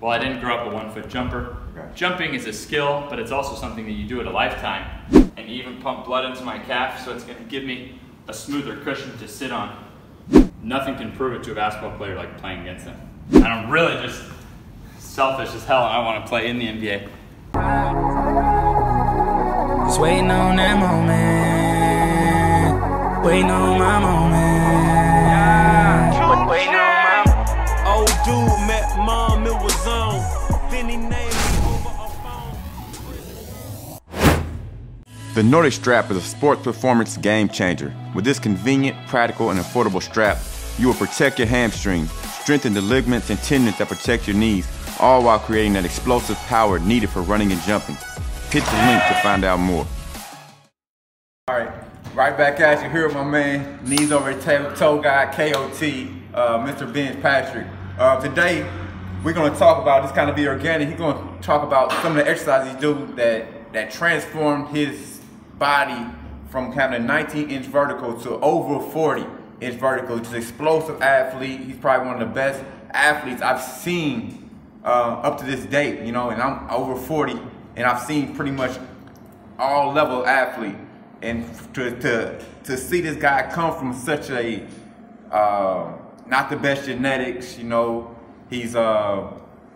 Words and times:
Well, 0.00 0.12
I 0.12 0.18
didn't 0.18 0.40
grow 0.40 0.56
up 0.56 0.70
a 0.70 0.74
one 0.74 0.92
foot 0.92 1.08
jumper. 1.08 1.56
Okay. 1.76 1.88
Jumping 1.94 2.34
is 2.34 2.46
a 2.46 2.52
skill, 2.52 3.06
but 3.10 3.18
it's 3.18 3.32
also 3.32 3.56
something 3.56 3.84
that 3.84 3.92
you 3.92 4.06
do 4.06 4.20
at 4.20 4.26
a 4.26 4.30
lifetime. 4.30 4.86
And 5.36 5.48
even 5.48 5.80
pump 5.82 6.04
blood 6.04 6.24
into 6.24 6.44
my 6.44 6.58
calf, 6.58 7.04
so 7.04 7.12
it's 7.12 7.24
gonna 7.24 7.40
give 7.48 7.64
me 7.64 7.98
a 8.28 8.32
smoother 8.32 8.76
cushion 8.76 9.18
to 9.18 9.26
sit 9.26 9.50
on. 9.50 9.76
Nothing 10.62 10.96
can 10.96 11.10
prove 11.12 11.32
it 11.34 11.42
to 11.44 11.52
a 11.52 11.54
basketball 11.54 11.96
player 11.96 12.14
like 12.14 12.38
playing 12.38 12.60
against 12.60 12.84
them. 12.84 12.96
And 13.32 13.44
I'm 13.44 13.70
really 13.70 14.00
just 14.00 14.22
selfish 14.98 15.52
as 15.54 15.64
hell 15.64 15.84
and 15.84 15.96
I 15.96 15.98
wanna 16.04 16.26
play 16.26 16.48
in 16.48 16.58
the 16.60 16.68
NBA. 16.68 17.08
Just 19.86 20.00
waiting 20.00 20.30
on 20.30 20.56
that 20.56 20.78
moment. 20.78 21.48
Waiting 23.24 23.50
on 23.50 23.78
my 23.78 23.98
moment. 23.98 24.27
Then 30.78 30.88
he 30.90 30.96
named 30.96 31.10
me 31.10 31.18
over 31.66 31.88
a 31.88 32.08
phone. 32.22 32.56
The 35.34 35.42
Nordic 35.42 35.72
strap 35.72 36.08
is 36.08 36.16
a 36.16 36.20
sports 36.20 36.62
performance 36.62 37.16
game 37.16 37.48
changer. 37.48 37.92
With 38.14 38.24
this 38.24 38.38
convenient, 38.38 38.96
practical, 39.08 39.50
and 39.50 39.58
affordable 39.58 40.00
strap, 40.00 40.38
you 40.78 40.86
will 40.86 40.94
protect 40.94 41.40
your 41.40 41.48
hamstrings, 41.48 42.12
strengthen 42.12 42.74
the 42.74 42.80
ligaments 42.80 43.28
and 43.28 43.40
tendons 43.40 43.76
that 43.78 43.88
protect 43.88 44.28
your 44.28 44.36
knees, 44.36 44.68
all 45.00 45.24
while 45.24 45.40
creating 45.40 45.72
that 45.72 45.84
explosive 45.84 46.36
power 46.46 46.78
needed 46.78 47.10
for 47.10 47.22
running 47.22 47.50
and 47.50 47.60
jumping. 47.62 47.96
Hit 48.50 48.62
the 48.62 48.76
link 48.86 49.02
to 49.08 49.18
find 49.20 49.42
out 49.42 49.58
more. 49.58 49.84
All 51.48 51.58
right, 51.58 51.72
right 52.14 52.38
back 52.38 52.60
at 52.60 52.84
you 52.84 52.90
here 52.90 53.08
with 53.08 53.16
my 53.16 53.24
man, 53.24 53.80
knees 53.84 54.12
over 54.12 54.32
the 54.32 54.40
table, 54.40 54.70
toe 54.76 55.02
guy, 55.02 55.26
KOT, 55.26 55.82
uh, 56.34 56.64
Mr. 56.64 56.92
Ben 56.92 57.20
Patrick. 57.20 57.66
Uh, 57.98 58.20
today, 58.20 58.64
we're 59.24 59.32
gonna 59.32 59.56
talk 59.56 59.82
about, 59.82 60.02
this 60.02 60.12
kind 60.12 60.30
of 60.30 60.36
be 60.36 60.46
organic, 60.46 60.88
he's 60.88 60.96
gonna 60.96 61.40
talk 61.42 61.62
about 61.62 61.90
some 62.02 62.16
of 62.16 62.24
the 62.24 62.30
exercises 62.30 62.72
he 62.74 62.80
do 62.80 63.06
that, 63.16 63.72
that 63.72 63.90
transformed 63.90 64.68
his 64.68 65.20
body 65.58 66.06
from 66.50 66.72
having 66.72 67.02
a 67.02 67.04
19 67.04 67.50
inch 67.50 67.66
vertical 67.66 68.18
to 68.20 68.30
over 68.40 68.80
40 68.92 69.26
inch 69.60 69.74
vertical. 69.74 70.18
He's 70.18 70.30
an 70.30 70.36
explosive 70.36 71.02
athlete. 71.02 71.60
He's 71.60 71.76
probably 71.76 72.06
one 72.06 72.22
of 72.22 72.28
the 72.28 72.34
best 72.34 72.62
athletes 72.90 73.42
I've 73.42 73.60
seen 73.60 74.50
uh, 74.84 75.20
up 75.22 75.38
to 75.38 75.44
this 75.44 75.64
date, 75.66 76.04
you 76.06 76.12
know, 76.12 76.30
and 76.30 76.40
I'm 76.40 76.70
over 76.70 76.94
40 76.96 77.38
and 77.76 77.86
I've 77.86 78.02
seen 78.02 78.34
pretty 78.34 78.52
much 78.52 78.78
all 79.58 79.92
level 79.92 80.26
athlete. 80.26 80.76
And 81.22 81.44
to, 81.74 81.98
to, 82.00 82.44
to 82.64 82.76
see 82.76 83.00
this 83.00 83.16
guy 83.16 83.50
come 83.50 83.76
from 83.76 83.92
such 83.92 84.30
a, 84.30 84.64
uh, 85.32 85.92
not 86.26 86.48
the 86.48 86.56
best 86.56 86.86
genetics, 86.86 87.58
you 87.58 87.64
know, 87.64 88.14
he's, 88.50 88.74
uh, 88.76 89.32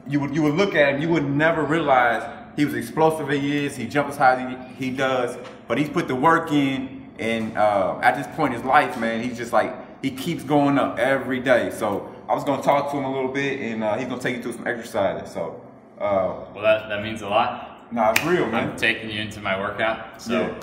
you 0.08 0.20
would, 0.20 0.34
you 0.34 0.42
would 0.42 0.54
look 0.54 0.74
at 0.74 0.94
him, 0.94 1.02
you 1.02 1.08
would 1.08 1.28
never 1.28 1.62
realize 1.62 2.28
he 2.56 2.64
was 2.64 2.74
explosive 2.74 3.28
he 3.30 3.64
is, 3.66 3.76
he 3.76 3.86
jumps 3.86 4.12
as 4.12 4.18
high 4.18 4.34
as 4.34 4.76
he, 4.78 4.86
he 4.86 4.96
does, 4.96 5.38
but 5.68 5.78
he's 5.78 5.88
put 5.88 6.08
the 6.08 6.14
work 6.14 6.52
in 6.52 7.10
and 7.18 7.56
uh, 7.56 7.98
at 8.02 8.16
this 8.16 8.26
point 8.36 8.52
in 8.54 8.60
his 8.60 8.68
life, 8.68 8.98
man, 8.98 9.22
he's 9.22 9.36
just 9.36 9.52
like, 9.52 9.74
he 10.02 10.10
keeps 10.10 10.42
going 10.42 10.78
up 10.78 10.98
every 10.98 11.38
day. 11.40 11.70
So 11.70 12.12
I 12.28 12.34
was 12.34 12.42
gonna 12.44 12.62
talk 12.62 12.90
to 12.90 12.96
him 12.96 13.04
a 13.04 13.12
little 13.12 13.30
bit 13.32 13.60
and 13.60 13.84
uh, 13.84 13.96
he's 13.96 14.08
gonna 14.08 14.20
take 14.20 14.36
you 14.36 14.42
through 14.42 14.54
some 14.54 14.66
exercises. 14.66 15.32
So, 15.32 15.62
uh, 15.98 16.46
Well, 16.54 16.62
that, 16.62 16.88
that 16.88 17.02
means 17.02 17.22
a 17.22 17.28
lot. 17.28 17.92
nah, 17.92 18.10
it's 18.10 18.24
real, 18.24 18.46
man. 18.46 18.70
I'm 18.70 18.76
taking 18.76 19.10
you 19.10 19.20
into 19.20 19.40
my 19.40 19.58
workout. 19.58 20.20
So, 20.20 20.58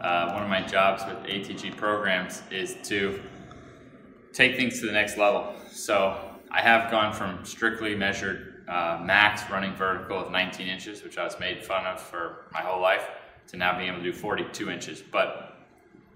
uh, 0.00 0.32
one 0.32 0.42
of 0.42 0.48
my 0.48 0.62
jobs 0.62 1.04
with 1.06 1.18
ATG 1.30 1.76
programs 1.76 2.42
is 2.50 2.76
to 2.84 3.20
take 4.32 4.56
things 4.56 4.80
to 4.80 4.86
the 4.86 4.92
next 4.92 5.16
level. 5.18 5.54
So, 5.70 6.18
I 6.50 6.60
have 6.62 6.90
gone 6.90 7.12
from 7.12 7.44
strictly 7.44 7.94
measured 7.94 8.64
uh, 8.68 9.00
max 9.04 9.48
running 9.50 9.74
vertical 9.74 10.18
of 10.18 10.32
19 10.32 10.66
inches, 10.66 11.02
which 11.04 11.16
I 11.16 11.24
was 11.24 11.38
made 11.38 11.64
fun 11.64 11.86
of 11.86 12.00
for 12.00 12.46
my 12.52 12.60
whole 12.60 12.80
life, 12.80 13.08
to 13.48 13.56
now 13.56 13.76
being 13.76 13.88
able 13.88 13.98
to 13.98 14.04
do 14.04 14.12
42 14.12 14.70
inches. 14.70 15.00
But 15.00 15.58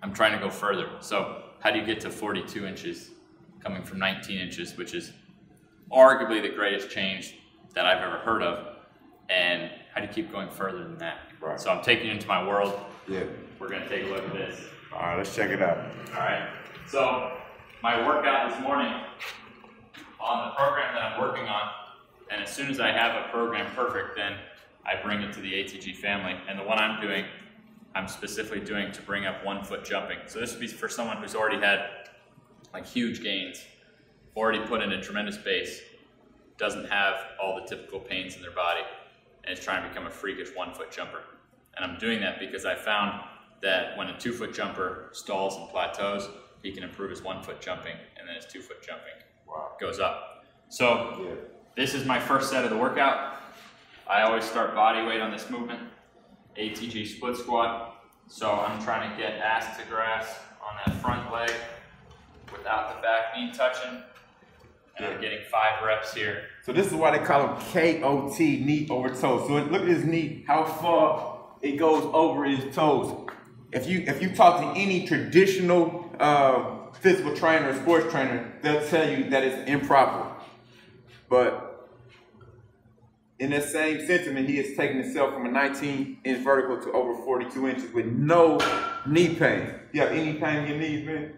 I'm 0.02 0.12
trying 0.12 0.32
to 0.32 0.38
go 0.38 0.50
further. 0.50 0.88
So, 1.00 1.42
how 1.60 1.70
do 1.70 1.78
you 1.78 1.86
get 1.86 2.00
to 2.00 2.10
42 2.10 2.66
inches 2.66 3.10
coming 3.62 3.82
from 3.82 3.98
19 3.98 4.38
inches, 4.38 4.76
which 4.76 4.92
is 4.92 5.12
arguably 5.90 6.42
the 6.42 6.50
greatest 6.50 6.90
change 6.90 7.36
that 7.74 7.86
I've 7.86 8.02
ever 8.02 8.18
heard 8.18 8.42
of? 8.42 8.76
And 9.30 9.70
how 9.94 10.00
do 10.00 10.06
you 10.06 10.12
keep 10.12 10.30
going 10.30 10.50
further 10.50 10.82
than 10.82 10.98
that? 10.98 11.18
Right. 11.40 11.58
So 11.58 11.70
I'm 11.70 11.82
taking 11.82 12.06
you 12.06 12.12
into 12.12 12.26
my 12.26 12.46
world. 12.46 12.78
Yeah. 13.08 13.22
We're 13.58 13.68
gonna 13.68 13.88
take 13.88 14.04
a 14.04 14.08
look 14.08 14.24
at 14.24 14.32
this. 14.32 14.60
All 14.92 15.00
right, 15.00 15.16
let's 15.16 15.34
check 15.34 15.50
it 15.50 15.62
out. 15.62 15.78
All 16.12 16.20
right. 16.20 16.48
So 16.88 17.32
my 17.82 18.06
workout 18.06 18.50
this 18.50 18.60
morning 18.60 18.92
on 20.24 20.48
the 20.48 20.54
program 20.54 20.94
that 20.94 21.02
I'm 21.02 21.20
working 21.20 21.46
on, 21.46 21.70
and 22.30 22.42
as 22.42 22.50
soon 22.50 22.70
as 22.70 22.80
I 22.80 22.90
have 22.90 23.26
a 23.26 23.28
program 23.28 23.70
perfect, 23.74 24.16
then 24.16 24.36
I 24.86 25.00
bring 25.02 25.20
it 25.20 25.32
to 25.34 25.40
the 25.40 25.52
ATG 25.52 25.94
family. 25.96 26.34
And 26.48 26.58
the 26.58 26.64
one 26.64 26.78
I'm 26.78 27.00
doing, 27.00 27.26
I'm 27.94 28.08
specifically 28.08 28.60
doing 28.60 28.90
to 28.92 29.02
bring 29.02 29.26
up 29.26 29.44
one 29.44 29.62
foot 29.62 29.84
jumping. 29.84 30.18
So 30.26 30.40
this 30.40 30.52
would 30.52 30.60
be 30.60 30.66
for 30.66 30.88
someone 30.88 31.18
who's 31.18 31.34
already 31.34 31.60
had 31.60 32.08
like 32.72 32.86
huge 32.86 33.22
gains, 33.22 33.62
already 34.34 34.60
put 34.66 34.82
in 34.82 34.92
a 34.92 35.00
tremendous 35.00 35.36
base, 35.36 35.80
doesn't 36.56 36.88
have 36.88 37.16
all 37.40 37.60
the 37.60 37.66
typical 37.66 38.00
pains 38.00 38.34
in 38.36 38.42
their 38.42 38.50
body, 38.50 38.80
and 39.44 39.56
is 39.56 39.62
trying 39.62 39.82
to 39.82 39.88
become 39.90 40.06
a 40.06 40.10
freakish 40.10 40.48
one 40.54 40.72
foot 40.72 40.90
jumper. 40.90 41.22
And 41.76 41.84
I'm 41.84 41.98
doing 41.98 42.20
that 42.20 42.40
because 42.40 42.64
I 42.64 42.74
found 42.74 43.22
that 43.62 43.96
when 43.98 44.08
a 44.08 44.18
two 44.18 44.32
foot 44.32 44.54
jumper 44.54 45.10
stalls 45.12 45.56
and 45.56 45.68
plateaus, 45.68 46.28
he 46.62 46.72
can 46.72 46.82
improve 46.82 47.10
his 47.10 47.22
one 47.22 47.42
foot 47.42 47.60
jumping, 47.60 47.96
and 48.18 48.26
then 48.26 48.36
his 48.36 48.46
two 48.46 48.62
foot 48.62 48.82
jumping 48.82 49.12
Wow. 49.46 49.72
goes 49.80 49.98
up. 50.00 50.44
So 50.68 51.18
Yeah. 51.20 51.34
this 51.76 51.94
is 51.94 52.04
my 52.04 52.18
first 52.20 52.50
set 52.50 52.64
of 52.64 52.70
the 52.70 52.76
workout. 52.76 53.36
I 54.06 54.22
always 54.22 54.44
start 54.44 54.74
body 54.74 55.06
weight 55.06 55.20
on 55.20 55.30
this 55.30 55.48
movement, 55.50 55.80
ATG 56.56 57.06
split 57.06 57.36
squat. 57.36 58.04
So 58.26 58.50
I'm 58.50 58.82
trying 58.82 59.10
to 59.10 59.16
get 59.16 59.38
ass 59.38 59.76
to 59.78 59.84
grass 59.84 60.38
on 60.62 60.76
that 60.84 60.94
front 60.96 61.30
leg 61.32 61.50
without 62.52 62.94
the 62.96 63.02
back 63.02 63.36
knee 63.36 63.52
touching. 63.52 64.02
And 64.96 65.06
I'm 65.06 65.20
getting 65.20 65.40
five 65.50 65.84
reps 65.84 66.14
here. 66.14 66.44
So 66.64 66.72
this 66.72 66.86
is 66.86 66.94
why 66.94 67.16
they 67.16 67.24
call 67.24 67.56
him 67.56 68.00
KOT, 68.00 68.38
knee 68.38 68.86
over 68.90 69.08
toes. 69.08 69.48
So 69.48 69.54
look 69.54 69.82
at 69.82 69.88
his 69.88 70.04
knee, 70.04 70.44
how 70.46 70.64
far 70.64 71.40
it 71.62 71.76
goes 71.78 72.04
over 72.14 72.44
his 72.44 72.74
toes. 72.74 73.28
If 73.72 73.88
you 73.88 74.04
if 74.06 74.22
you 74.22 74.32
talk 74.34 74.60
to 74.60 74.80
any 74.80 75.04
traditional 75.06 76.14
uh, 76.20 76.73
physical 77.04 77.36
trainer 77.36 77.68
or 77.68 77.74
sports 77.74 78.10
trainer, 78.10 78.50
they'll 78.62 78.84
tell 78.88 79.06
you 79.08 79.28
that 79.28 79.44
it's 79.44 79.68
improper. 79.68 80.26
But 81.28 81.90
in 83.38 83.50
that 83.50 83.64
same 83.64 84.06
sentiment, 84.06 84.48
he 84.48 84.56
has 84.56 84.74
taken 84.74 85.02
himself 85.02 85.34
from 85.34 85.44
a 85.44 85.50
19 85.50 86.20
inch 86.24 86.42
vertical 86.42 86.82
to 86.82 86.92
over 86.92 87.14
42 87.22 87.68
inches 87.68 87.92
with 87.92 88.06
no 88.06 88.58
knee 89.06 89.34
pain. 89.34 89.74
You 89.92 90.00
have 90.00 90.12
any 90.12 90.32
pain 90.34 90.64
in 90.64 90.68
your 90.68 90.78
knees, 90.78 91.06
man? 91.06 91.34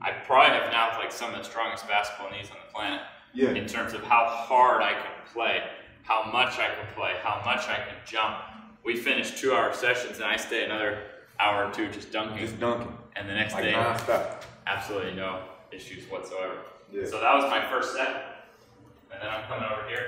I 0.00 0.12
probably 0.12 0.56
have 0.56 0.72
now 0.72 0.98
like 0.98 1.12
some 1.12 1.30
of 1.32 1.36
the 1.36 1.44
strongest 1.44 1.86
basketball 1.86 2.30
knees 2.30 2.50
on 2.50 2.56
the 2.66 2.72
planet. 2.72 3.02
Yeah. 3.34 3.50
In 3.50 3.66
terms 3.66 3.92
of 3.92 4.02
how 4.04 4.24
hard 4.24 4.82
I 4.82 4.94
can 4.94 5.12
play, 5.30 5.62
how 6.04 6.24
much 6.32 6.54
I 6.58 6.68
can 6.74 6.86
play, 6.94 7.16
how 7.22 7.42
much 7.44 7.68
I 7.68 7.76
can 7.76 7.96
jump. 8.06 8.38
We 8.82 8.96
finish 8.96 9.38
two 9.38 9.52
hour 9.52 9.74
sessions 9.74 10.16
and 10.16 10.24
I 10.24 10.36
stay 10.36 10.64
another 10.64 11.02
hour 11.38 11.66
or 11.66 11.70
two 11.70 11.90
just 11.90 12.10
dunking. 12.12 12.38
Just 12.38 12.58
dunking. 12.58 12.96
and 13.14 13.28
the 13.28 13.34
next 13.34 13.52
Like 13.52 13.64
day, 13.64 13.72
nonstop. 13.74 14.42
Absolutely 14.66 15.14
no 15.14 15.42
issues 15.70 16.04
whatsoever. 16.10 16.58
Yeah. 16.92 17.04
So 17.06 17.20
that 17.20 17.34
was 17.34 17.44
my 17.50 17.68
first 17.68 17.94
set. 17.94 18.46
And 19.12 19.20
then 19.20 19.28
I'm 19.28 19.46
coming 19.46 19.68
over 19.70 19.88
here. 19.88 20.06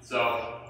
So 0.00 0.60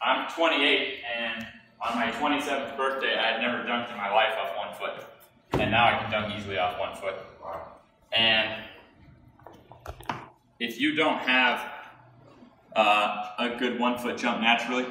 I'm 0.00 0.30
28 0.30 1.00
and 1.16 1.46
on 1.80 1.94
my 1.96 2.10
27th 2.10 2.76
birthday, 2.76 3.16
I 3.16 3.32
had 3.32 3.40
never 3.40 3.58
dunked 3.64 3.90
in 3.90 3.96
my 3.96 4.12
life 4.12 4.34
off 4.38 4.56
one 4.56 4.74
foot. 4.74 5.06
And 5.52 5.70
now 5.70 5.86
I 5.86 6.02
can 6.02 6.10
dunk 6.10 6.34
easily 6.36 6.58
off 6.58 6.78
one 6.78 6.96
foot. 6.96 7.14
Wow. 7.42 7.72
And 8.12 8.64
if 10.60 10.80
you 10.80 10.94
don't 10.94 11.20
have 11.20 11.70
uh, 12.74 13.30
a 13.38 13.56
good 13.58 13.78
one 13.78 13.98
foot 13.98 14.18
jump 14.18 14.40
naturally, 14.40 14.86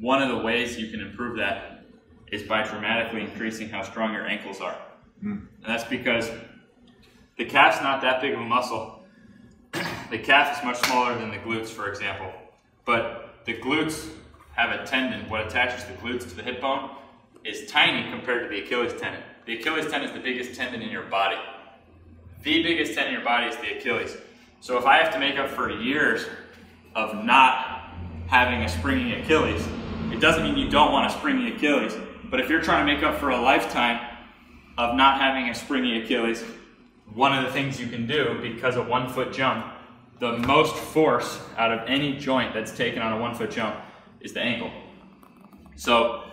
one 0.00 0.22
of 0.22 0.30
the 0.30 0.38
ways 0.38 0.78
you 0.78 0.90
can 0.90 1.00
improve 1.00 1.36
that 1.36 1.69
is 2.30 2.42
by 2.42 2.62
dramatically 2.62 3.22
increasing 3.22 3.68
how 3.68 3.82
strong 3.82 4.12
your 4.12 4.26
ankles 4.26 4.60
are. 4.60 4.76
Hmm. 5.20 5.30
And 5.30 5.66
that's 5.66 5.84
because 5.84 6.30
the 7.36 7.44
calf's 7.44 7.82
not 7.82 8.02
that 8.02 8.20
big 8.20 8.34
of 8.34 8.40
a 8.40 8.44
muscle. 8.44 9.04
the 10.10 10.18
calf 10.18 10.58
is 10.58 10.64
much 10.64 10.76
smaller 10.86 11.18
than 11.18 11.30
the 11.30 11.38
glutes, 11.38 11.68
for 11.68 11.88
example. 11.88 12.32
But 12.84 13.44
the 13.44 13.54
glutes 13.54 14.08
have 14.52 14.78
a 14.78 14.84
tendon, 14.84 15.28
what 15.28 15.46
attaches 15.46 15.84
the 15.84 15.94
glutes 15.94 16.28
to 16.28 16.34
the 16.34 16.42
hip 16.42 16.60
bone 16.60 16.90
is 17.44 17.70
tiny 17.70 18.10
compared 18.10 18.42
to 18.42 18.48
the 18.48 18.64
Achilles 18.64 18.92
tendon. 19.00 19.22
The 19.46 19.58
Achilles 19.58 19.90
tendon 19.90 20.10
is 20.10 20.14
the 20.14 20.20
biggest 20.20 20.54
tendon 20.54 20.82
in 20.82 20.90
your 20.90 21.04
body. 21.04 21.38
The 22.42 22.62
biggest 22.62 22.94
tendon 22.94 23.14
in 23.14 23.20
your 23.20 23.24
body 23.24 23.46
is 23.46 23.56
the 23.56 23.78
Achilles. 23.78 24.16
So 24.60 24.78
if 24.78 24.84
I 24.84 24.98
have 24.98 25.12
to 25.14 25.18
make 25.18 25.38
up 25.38 25.48
for 25.48 25.70
years 25.70 26.26
of 26.94 27.24
not 27.24 27.94
having 28.26 28.62
a 28.62 28.68
springy 28.68 29.14
Achilles, 29.14 29.66
it 30.12 30.20
doesn't 30.20 30.42
mean 30.42 30.56
you 30.56 30.68
don't 30.68 30.92
want 30.92 31.10
a 31.10 31.16
springy 31.16 31.54
Achilles. 31.54 31.94
But 32.30 32.40
if 32.40 32.48
you're 32.48 32.62
trying 32.62 32.86
to 32.86 32.94
make 32.94 33.02
up 33.02 33.18
for 33.18 33.30
a 33.30 33.40
lifetime 33.40 34.00
of 34.78 34.94
not 34.94 35.20
having 35.20 35.48
a 35.48 35.54
springy 35.54 36.02
Achilles, 36.02 36.42
one 37.12 37.36
of 37.36 37.44
the 37.44 37.52
things 37.52 37.80
you 37.80 37.88
can 37.88 38.06
do 38.06 38.38
because 38.40 38.76
a 38.76 38.82
one 38.82 39.08
foot 39.08 39.32
jump 39.32 39.66
the 40.20 40.36
most 40.38 40.76
force 40.76 41.40
out 41.56 41.72
of 41.72 41.88
any 41.88 42.16
joint 42.16 42.52
that's 42.54 42.76
taken 42.76 43.02
on 43.02 43.12
a 43.12 43.18
one 43.18 43.34
foot 43.34 43.50
jump 43.50 43.74
is 44.20 44.32
the 44.32 44.40
ankle. 44.40 44.70
So 45.76 46.24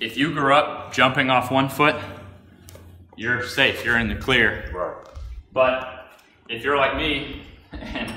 if 0.00 0.16
you 0.16 0.32
grew 0.32 0.54
up 0.54 0.92
jumping 0.92 1.30
off 1.30 1.50
one 1.50 1.68
foot, 1.68 1.94
you're 3.16 3.46
safe, 3.46 3.84
you're 3.84 3.98
in 3.98 4.08
the 4.08 4.16
clear. 4.16 4.70
Right. 4.74 5.06
But 5.52 6.18
if 6.48 6.64
you're 6.64 6.76
like 6.76 6.96
me, 6.96 7.42
and 7.72 8.12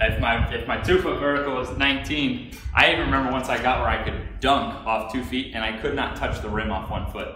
if 0.00 0.18
my 0.20 0.52
if 0.52 0.66
my 0.66 0.80
two 0.80 1.00
foot 1.00 1.18
vertical 1.20 1.54
was 1.54 1.70
19, 1.76 2.52
I 2.74 2.90
even 2.92 3.06
remember 3.06 3.30
once 3.32 3.48
I 3.48 3.60
got 3.60 3.80
where 3.80 3.88
I 3.88 4.02
could 4.02 4.40
dunk 4.40 4.74
off 4.86 5.12
two 5.12 5.22
feet 5.24 5.54
and 5.54 5.62
I 5.64 5.76
could 5.78 5.94
not 5.94 6.16
touch 6.16 6.40
the 6.40 6.48
rim 6.48 6.70
off 6.70 6.90
one 6.90 7.10
foot. 7.10 7.28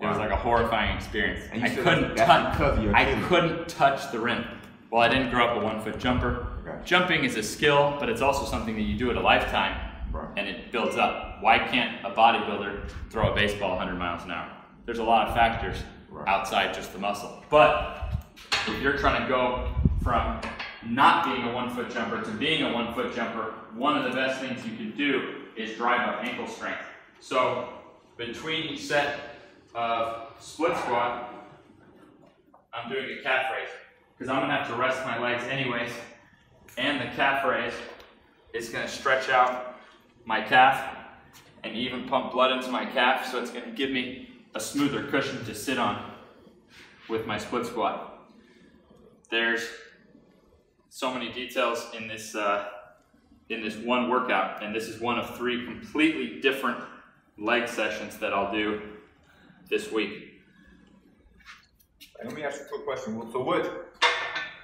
It 0.00 0.06
was 0.06 0.18
like 0.18 0.30
a 0.30 0.36
horrifying 0.36 0.96
experience. 0.96 1.44
I 1.52 1.68
couldn't 1.68 2.14
touch. 2.16 2.52
because 2.52 2.78
of 2.78 2.84
your 2.84 2.94
I 2.94 3.20
couldn't 3.22 3.68
touch 3.68 4.12
the 4.12 4.20
rim. 4.20 4.44
Well, 4.90 5.02
I 5.02 5.08
didn't 5.08 5.30
grow 5.30 5.46
up 5.48 5.60
a 5.60 5.64
one 5.64 5.80
foot 5.82 5.98
jumper. 5.98 6.46
Okay. 6.66 6.78
Jumping 6.84 7.24
is 7.24 7.36
a 7.36 7.42
skill, 7.42 7.96
but 7.98 8.08
it's 8.08 8.20
also 8.22 8.44
something 8.46 8.74
that 8.76 8.82
you 8.82 8.96
do 8.96 9.10
at 9.10 9.16
a 9.16 9.20
lifetime, 9.20 9.76
Right. 10.12 10.28
and 10.36 10.46
it 10.48 10.70
builds 10.72 10.96
up. 10.96 11.38
Why 11.42 11.58
can't 11.58 12.04
a 12.06 12.10
bodybuilder 12.10 12.88
throw 13.10 13.32
a 13.32 13.34
baseball 13.34 13.70
100 13.76 13.98
miles 13.98 14.22
an 14.24 14.30
hour? 14.30 14.48
There's 14.86 14.98
a 15.00 15.04
lot 15.04 15.28
of 15.28 15.34
factors 15.34 15.76
Right. 16.10 16.26
outside 16.28 16.72
just 16.74 16.92
the 16.92 16.98
muscle. 16.98 17.44
But 17.50 18.12
if 18.66 18.80
you're 18.80 18.96
trying 18.96 19.20
to 19.22 19.28
go 19.28 19.68
from 20.02 20.40
not 20.86 21.24
being 21.24 21.48
a 21.48 21.52
one 21.52 21.70
foot 21.70 21.90
jumper 21.90 22.22
to 22.22 22.30
being 22.32 22.62
a 22.62 22.72
one 22.72 22.94
foot 22.94 23.14
jumper, 23.14 23.54
one 23.74 23.96
of 23.96 24.04
the 24.04 24.10
best 24.10 24.40
things 24.40 24.64
you 24.64 24.76
can 24.76 24.96
do 24.96 25.42
is 25.56 25.76
drive 25.76 26.08
up 26.08 26.24
ankle 26.24 26.46
strength. 26.46 26.84
So 27.20 27.68
between 28.16 28.64
each 28.64 28.82
set 28.82 29.20
of 29.74 30.32
split 30.38 30.76
squat, 30.78 31.34
I'm 32.72 32.90
doing 32.90 33.18
a 33.18 33.22
calf 33.22 33.46
raise 33.52 33.68
because 34.16 34.30
I'm 34.30 34.40
gonna 34.40 34.56
have 34.56 34.68
to 34.68 34.74
rest 34.74 35.04
my 35.04 35.18
legs 35.18 35.44
anyways, 35.44 35.90
and 36.76 37.00
the 37.00 37.14
calf 37.16 37.44
raise 37.44 37.74
is 38.52 38.68
gonna 38.68 38.88
stretch 38.88 39.28
out 39.28 39.76
my 40.24 40.40
calf 40.40 40.96
and 41.64 41.74
even 41.76 42.08
pump 42.08 42.32
blood 42.32 42.52
into 42.52 42.70
my 42.70 42.86
calf, 42.86 43.26
so 43.30 43.40
it's 43.42 43.50
gonna 43.50 43.72
give 43.72 43.90
me 43.90 44.28
a 44.54 44.60
smoother 44.60 45.04
cushion 45.04 45.44
to 45.44 45.54
sit 45.54 45.78
on 45.78 46.12
with 47.08 47.26
my 47.26 47.38
split 47.38 47.66
squat. 47.66 48.28
There's 49.30 49.68
so 50.98 51.14
many 51.14 51.32
details 51.32 51.86
in 51.96 52.08
this 52.08 52.34
uh, 52.34 52.64
in 53.50 53.62
this 53.62 53.76
one 53.76 54.10
workout, 54.10 54.64
and 54.64 54.74
this 54.74 54.88
is 54.88 55.00
one 55.00 55.16
of 55.16 55.36
three 55.36 55.64
completely 55.64 56.40
different 56.40 56.82
leg 57.38 57.68
sessions 57.68 58.16
that 58.16 58.34
I'll 58.34 58.52
do 58.52 58.82
this 59.70 59.92
week. 59.92 60.42
Let 62.24 62.34
me 62.34 62.42
ask 62.42 62.58
you 62.58 62.66
a 62.66 62.68
quick 62.68 62.84
question. 62.84 63.14
So 63.30 63.40
what 63.44 63.94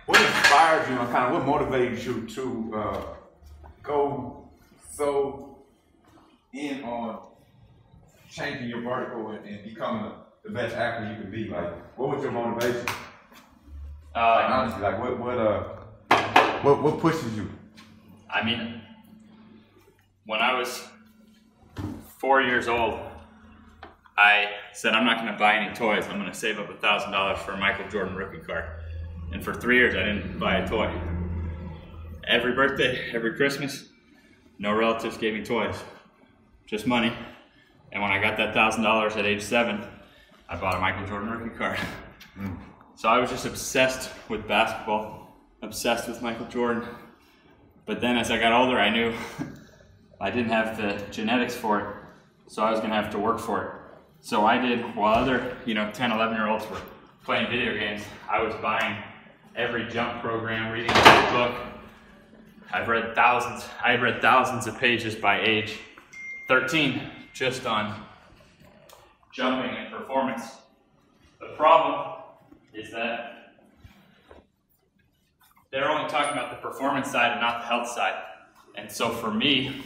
what 0.07 0.21
inspires 0.21 0.89
you 0.91 0.99
and 0.99 1.09
kind 1.13 1.33
of 1.33 1.47
what 1.47 1.71
motivates 1.71 2.05
you 2.05 2.27
to 2.27 2.75
uh, 2.81 3.03
go 3.85 4.49
so 4.91 5.59
in 6.53 6.83
on 6.83 7.29
changing 8.29 8.69
your 8.71 8.81
vertical 8.81 9.31
and, 9.31 9.47
and 9.47 9.63
becoming 9.63 10.11
the 10.43 10.51
best 10.51 10.75
athlete 10.75 11.17
you 11.17 11.23
can 11.23 11.31
be? 11.31 11.45
Like, 11.47 11.97
what 11.97 12.09
was 12.09 12.25
your 12.25 12.33
motivation? 12.33 12.87
Like, 14.17 14.45
Um, 14.47 14.53
honestly, 14.53 14.83
like 14.83 14.99
what 14.99 15.21
what 15.21 15.39
uh 15.39 15.84
what 16.65 16.83
what 16.83 16.99
pushes 17.01 17.37
you? 17.37 17.49
I 18.31 18.43
mean, 18.45 18.81
when 20.27 20.41
I 20.41 20.59
was 20.59 20.83
four 22.19 22.41
years 22.41 22.69
old, 22.69 22.99
I 24.17 24.49
said 24.73 24.95
I'm 24.95 25.05
not 25.05 25.19
going 25.19 25.33
to 25.33 25.39
buy 25.39 25.57
any 25.57 25.75
toys. 25.75 26.05
I'm 26.09 26.19
going 26.19 26.31
to 26.31 26.37
save 26.37 26.59
up 26.59 26.71
a 26.71 26.77
thousand 26.77 27.13
dollars 27.13 27.39
for 27.41 27.53
a 27.53 27.57
Michael 27.59 27.89
Jordan 27.89 28.17
rookie 28.17 28.39
card. 28.39 28.65
And 29.33 29.45
for 29.45 29.53
three 29.53 29.77
years, 29.77 29.95
I 29.95 30.05
didn't 30.05 30.39
buy 30.39 30.57
a 30.57 30.69
toy. 30.69 30.93
Every 32.27 32.53
birthday, 32.53 33.11
every 33.13 33.35
Christmas, 33.37 33.89
no 34.59 34.73
relatives 34.73 35.19
gave 35.19 35.35
me 35.35 35.45
toys, 35.45 35.77
just 36.67 36.87
money. 36.87 37.13
And 37.93 38.03
when 38.03 38.11
I 38.11 38.21
got 38.21 38.37
that 38.39 38.55
thousand 38.55 38.83
dollars 38.83 39.17
at 39.17 39.27
age 39.27 39.43
seven, 39.43 39.85
I 40.49 40.57
bought 40.57 40.77
a 40.77 40.81
Michael 40.81 41.07
Jordan 41.07 41.31
rookie 41.31 41.57
card. 41.57 41.79
Hmm. 42.37 42.55
So 42.97 43.09
I 43.09 43.19
was 43.19 43.31
just 43.31 43.45
obsessed 43.45 44.11
with 44.29 44.47
basketball, 44.47 45.24
obsessed 45.65 46.07
with 46.09 46.21
Michael 46.23 46.47
Jordan. 46.47 46.87
But 47.87 48.01
then 48.01 48.17
as 48.17 48.31
I 48.31 48.39
got 48.39 48.53
older, 48.53 48.79
I 48.79 48.91
knew 48.91 49.15
I 50.21 50.31
didn't 50.31 50.51
have 50.51 50.77
the 50.77 51.03
genetics 51.11 51.55
for 51.55 51.81
it, 51.81 51.87
so 52.53 52.63
I 52.63 52.71
was 52.71 52.81
going 52.81 52.91
to 52.91 52.97
have 52.97 53.11
to 53.11 53.19
work 53.19 53.41
for 53.41 53.65
it. 53.65 53.71
So 54.21 54.47
I 54.47 54.59
did, 54.59 54.95
while 54.95 55.15
other, 55.15 55.57
you 55.67 55.75
know, 55.75 55.91
10, 55.93 56.13
11 56.13 56.37
year 56.37 56.49
olds 56.49 56.69
were 56.71 56.81
playing 57.25 57.51
video 57.51 57.75
games, 57.75 58.03
I 58.31 58.43
was 58.43 58.55
buying 58.57 59.03
every 59.57 59.89
jump 59.89 60.23
program, 60.23 60.73
reading 60.73 60.91
every 60.91 61.37
book. 61.37 61.55
I've 62.73 62.89
read 62.89 63.15
thousands, 63.15 63.69
I've 63.83 64.03
read 64.03 64.21
thousands 64.21 64.67
of 64.67 64.79
pages 64.79 65.15
by 65.15 65.41
age 65.41 65.79
13 66.49 67.03
just 67.33 67.67
on 67.67 68.05
jumping 69.33 69.77
and 69.77 69.93
performance. 69.93 70.45
The 71.41 71.49
problem 71.57 72.23
is 72.73 72.91
that 72.93 73.44
they're 75.75 75.91
only 75.91 76.09
talking 76.09 76.33
about 76.33 76.51
the 76.51 76.69
performance 76.69 77.11
side 77.11 77.33
and 77.33 77.41
not 77.41 77.63
the 77.63 77.67
health 77.67 77.89
side. 77.89 78.15
And 78.77 78.91
so 78.91 79.11
for 79.11 79.33
me, 79.33 79.83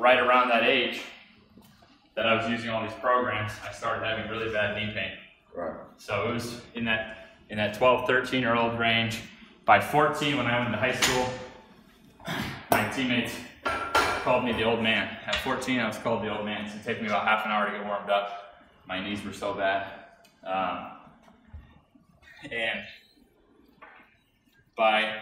right 0.00 0.18
around 0.18 0.48
that 0.48 0.64
age 0.64 1.00
that 2.16 2.26
I 2.26 2.34
was 2.34 2.50
using 2.50 2.70
all 2.70 2.82
these 2.82 2.98
programs, 2.98 3.52
I 3.66 3.72
started 3.72 4.04
having 4.04 4.28
really 4.28 4.52
bad 4.52 4.76
knee 4.76 4.92
pain. 4.92 5.12
Right. 5.54 5.76
So 5.96 6.28
it 6.28 6.34
was 6.34 6.60
in 6.74 6.84
that 6.86 7.28
in 7.50 7.56
that 7.58 7.74
12, 7.74 8.04
13 8.06 8.40
year 8.40 8.56
old 8.56 8.80
range. 8.80 9.20
By 9.64 9.80
14, 9.80 10.36
when 10.36 10.46
I 10.46 10.58
went 10.58 10.72
to 10.72 10.78
high 10.78 10.94
school, 10.94 11.28
my 12.72 12.88
teammates 12.88 13.36
called 14.24 14.44
me 14.44 14.52
the 14.52 14.64
old 14.64 14.82
man. 14.82 15.16
At 15.24 15.36
14, 15.36 15.78
I 15.78 15.86
was 15.86 15.98
called 15.98 16.24
the 16.24 16.36
old 16.36 16.44
man. 16.44 16.68
So 16.68 16.78
it 16.78 16.94
took 16.94 17.00
me 17.00 17.06
about 17.06 17.28
half 17.28 17.44
an 17.44 17.52
hour 17.52 17.66
to 17.66 17.72
get 17.76 17.86
warmed 17.86 18.10
up. 18.10 18.56
My 18.88 19.00
knees 19.00 19.24
were 19.24 19.32
so 19.32 19.54
bad. 19.54 19.86
Um, 20.42 20.88
and 22.50 22.80
by 24.76 25.20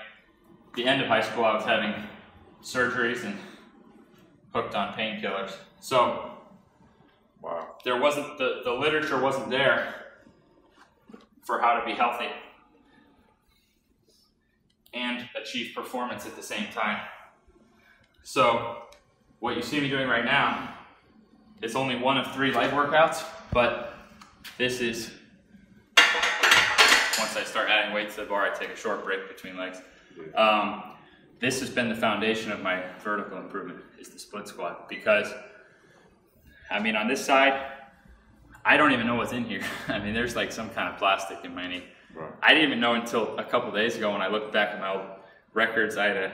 the 0.74 0.86
end 0.86 1.02
of 1.02 1.08
high 1.08 1.22
school, 1.22 1.44
I 1.44 1.54
was 1.54 1.64
having 1.64 1.94
surgeries 2.62 3.24
and 3.24 3.36
hooked 4.52 4.74
on 4.74 4.94
painkillers. 4.94 5.52
So 5.80 6.32
Wow. 7.42 7.76
there 7.84 7.98
wasn't 7.98 8.36
the, 8.38 8.60
the 8.64 8.72
literature 8.72 9.18
wasn't 9.18 9.48
there 9.50 9.94
for 11.42 11.60
how 11.60 11.78
to 11.78 11.86
be 11.86 11.92
healthy 11.92 12.28
and 14.92 15.28
achieve 15.40 15.74
performance 15.74 16.26
at 16.26 16.36
the 16.36 16.42
same 16.42 16.66
time. 16.72 17.00
So 18.22 18.82
what 19.38 19.56
you 19.56 19.62
see 19.62 19.80
me 19.80 19.88
doing 19.88 20.08
right 20.08 20.24
now 20.24 20.74
is 21.62 21.74
only 21.76 21.96
one 21.96 22.18
of 22.18 22.32
three 22.34 22.52
leg 22.52 22.70
workouts, 22.72 23.24
but 23.52 23.94
this 24.58 24.80
is 24.80 25.10
once 27.20 27.36
I 27.36 27.44
start 27.44 27.68
adding 27.68 27.94
weight 27.94 28.10
to 28.10 28.22
the 28.22 28.26
bar, 28.26 28.50
I 28.50 28.54
take 28.56 28.70
a 28.70 28.76
short 28.76 29.04
break 29.04 29.28
between 29.28 29.56
legs. 29.56 29.80
Um, 30.34 30.82
this 31.38 31.60
has 31.60 31.70
been 31.70 31.88
the 31.88 31.94
foundation 31.94 32.50
of 32.50 32.60
my 32.60 32.82
vertical 33.04 33.38
improvement 33.38 33.80
is 33.98 34.08
the 34.08 34.18
split 34.18 34.48
squat 34.48 34.88
because 34.88 35.32
I 36.70 36.78
mean, 36.78 36.96
on 36.96 37.08
this 37.08 37.24
side, 37.24 37.72
I 38.64 38.76
don't 38.76 38.92
even 38.92 39.06
know 39.06 39.16
what's 39.16 39.32
in 39.32 39.44
here. 39.44 39.62
I 39.88 39.98
mean, 39.98 40.14
there's 40.14 40.36
like 40.36 40.52
some 40.52 40.70
kind 40.70 40.88
of 40.88 40.98
plastic 40.98 41.44
in 41.44 41.54
my 41.54 41.66
knee. 41.66 41.84
Right. 42.14 42.30
I 42.42 42.54
didn't 42.54 42.68
even 42.68 42.80
know 42.80 42.94
until 42.94 43.38
a 43.38 43.44
couple 43.44 43.70
days 43.72 43.96
ago 43.96 44.12
when 44.12 44.22
I 44.22 44.28
looked 44.28 44.52
back 44.52 44.74
at 44.74 44.80
my 44.80 44.94
old 44.94 45.06
records. 45.52 45.96
I 45.96 46.06
had 46.06 46.16
a, 46.16 46.32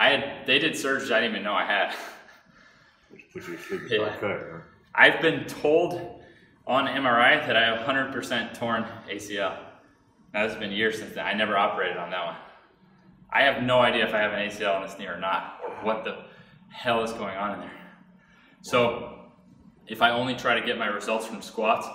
I 0.00 0.10
had, 0.10 0.46
they 0.46 0.58
did 0.58 0.72
surgeries 0.72 1.12
I 1.12 1.20
didn't 1.20 1.36
even 1.36 1.44
know 1.44 1.54
I 1.54 1.64
had. 1.64 1.94
Yeah. 3.90 4.04
that, 4.20 4.20
huh? 4.22 4.58
I've 4.94 5.20
been 5.20 5.44
told 5.46 6.22
on 6.66 6.86
MRI 6.86 7.46
that 7.46 7.56
I 7.56 7.64
have 7.64 7.86
100% 7.86 8.58
torn 8.58 8.84
ACL. 9.10 9.58
Now, 10.34 10.42
this 10.44 10.52
has 10.52 10.60
been 10.60 10.72
years 10.72 10.98
since 10.98 11.14
then. 11.14 11.24
I 11.26 11.32
never 11.32 11.56
operated 11.56 11.96
on 11.96 12.10
that 12.10 12.24
one. 12.26 12.36
I 13.30 13.42
have 13.42 13.62
no 13.62 13.80
idea 13.80 14.06
if 14.06 14.14
I 14.14 14.18
have 14.18 14.32
an 14.32 14.38
ACL 14.40 14.76
in 14.76 14.82
this 14.82 14.98
knee 14.98 15.06
or 15.06 15.18
not, 15.18 15.60
or 15.64 15.70
what 15.84 16.04
the 16.04 16.24
hell 16.70 17.02
is 17.02 17.12
going 17.12 17.36
on 17.36 17.54
in 17.54 17.60
there. 17.60 17.72
So, 18.62 19.18
if 19.86 20.02
I 20.02 20.10
only 20.10 20.34
try 20.34 20.58
to 20.58 20.64
get 20.64 20.78
my 20.78 20.86
results 20.86 21.26
from 21.26 21.40
squats, 21.42 21.86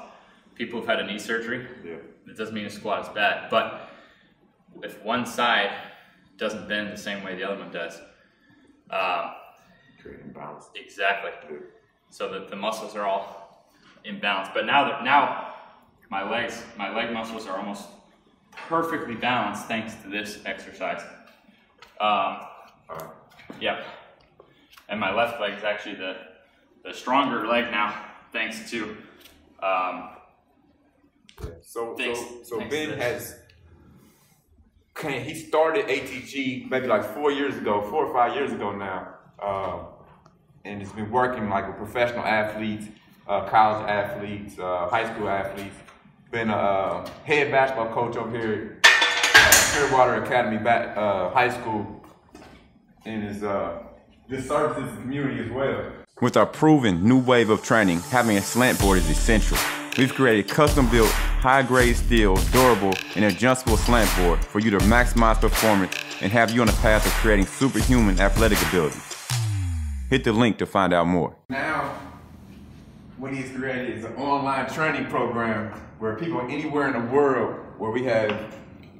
people 0.56 0.80
who've 0.80 0.88
had 0.90 1.00
a 1.00 1.06
knee 1.06 1.20
surgery, 1.20 1.68
Yeah. 1.84 1.98
it 2.28 2.38
doesn't 2.38 2.54
mean 2.56 2.66
a 2.66 2.70
squat 2.70 3.02
is 3.04 3.10
bad. 3.10 3.50
But 3.50 3.90
if 4.84 5.02
one 5.04 5.25
side 5.25 5.72
doesn't 6.38 6.68
bend 6.68 6.92
the 6.92 6.98
same 6.98 7.24
way 7.24 7.36
the 7.36 7.44
other 7.44 7.60
one 7.60 7.72
does, 7.72 8.02
uh, 8.90 9.34
Creating 10.02 10.32
balance. 10.34 10.70
exactly 10.75 11.32
so 12.10 12.30
that 12.32 12.50
the 12.50 12.56
muscles 12.56 12.96
are 12.96 13.06
all 13.06 13.68
in 14.04 14.20
balance. 14.20 14.50
But 14.54 14.66
now 14.66 14.86
that 14.90 15.04
now 15.04 15.54
my 16.10 16.28
legs, 16.30 16.63
my 16.78 16.94
leg 16.94 17.12
muscles 17.12 17.48
are 17.48 17.58
almost 17.58 17.88
perfectly 18.67 19.15
balanced 19.15 19.65
thanks 19.67 19.95
to 20.03 20.10
this 20.10 20.39
exercise. 20.45 21.01
Um, 22.00 22.39
yeah, 23.60 23.83
and 24.89 25.00
my 25.00 25.13
left 25.13 25.39
leg 25.39 25.57
is 25.57 25.63
actually 25.63 25.95
the 25.95 26.15
the 26.83 26.93
stronger 26.93 27.48
leg 27.48 27.72
now 27.72 27.95
thanks 28.33 28.69
to 28.72 28.98
um, 29.62 30.10
So, 31.62 31.95
Thanks- 31.95 32.19
so, 32.19 32.43
so 32.43 32.57
thanks 32.60 32.75
Ben 32.75 32.98
has 33.00 33.39
came, 34.95 35.24
he 35.24 35.33
started 35.36 35.86
ATG 35.88 36.69
maybe 36.69 36.88
like 36.88 37.03
four 37.13 37.31
years 37.31 37.55
ago, 37.57 37.81
four 37.89 38.05
or 38.05 38.13
five 38.13 38.36
years 38.36 38.51
ago 38.51 38.75
now, 38.75 39.15
uh, 39.41 39.79
and 40.65 40.81
it's 40.81 40.91
been 40.91 41.10
working 41.12 41.50
like 41.50 41.67
with 41.67 41.77
professional 41.77 42.25
athletes, 42.25 42.88
uh, 43.27 43.45
college 43.48 43.88
athletes, 43.89 44.60
uh, 44.60 44.88
high 44.89 45.12
school 45.13 45.29
athletes. 45.29 45.75
Been 46.34 46.50
a 46.50 46.56
uh, 46.56 47.10
head 47.25 47.52
basketball 47.52 47.94
coach 47.94 48.18
over 48.18 48.36
here 48.36 48.80
at 48.84 49.52
Clearwater 49.72 50.24
Academy 50.24 50.58
back, 50.58 50.98
uh, 50.98 51.30
High 51.30 51.52
School, 51.52 52.04
and 53.06 53.24
is 53.24 53.44
uh, 53.44 53.84
just 54.28 54.48
services 54.48 54.90
the 54.96 55.02
community 55.02 55.44
as 55.44 55.52
well. 55.52 55.92
With 56.22 56.36
our 56.36 56.48
proven 56.48 57.08
new 57.08 57.20
wave 57.20 57.52
of 57.52 57.62
training, 57.62 58.00
having 58.00 58.36
a 58.36 58.42
slant 58.42 58.80
board 58.80 58.98
is 58.98 59.08
essential. 59.12 59.60
We've 59.96 60.12
created 60.12 60.50
custom-built, 60.50 61.12
high-grade 61.12 61.98
steel, 61.98 62.38
durable, 62.52 62.96
and 63.16 63.25
adjustable 63.25 63.78
slant 63.78 64.10
board 64.18 64.44
for 64.44 64.58
you 64.58 64.72
to 64.72 64.80
maximize 64.80 65.40
performance 65.40 65.96
and 66.20 66.32
have 66.32 66.50
you 66.50 66.62
on 66.62 66.68
the 66.68 66.74
path 66.82 67.06
of 67.06 67.12
creating 67.12 67.46
superhuman 67.46 68.20
athletic 68.20 68.60
ability. 68.70 68.98
Hit 70.10 70.24
the 70.24 70.34
link 70.34 70.58
to 70.58 70.66
find 70.66 70.94
out 70.94 71.06
more. 71.06 71.36
Now, 71.50 71.96
what 73.24 73.34
he's 73.34 73.50
created 73.51 73.98
is 73.98 74.03
an 74.03 74.13
online 74.18 74.70
training 74.70 75.06
program 75.06 75.72
where 75.98 76.13
people 76.18 76.42
anywhere 76.42 76.94
in 76.94 77.06
the 77.06 77.13
world, 77.13 77.56
where 77.77 77.89
we 77.89 78.03
have 78.03 78.53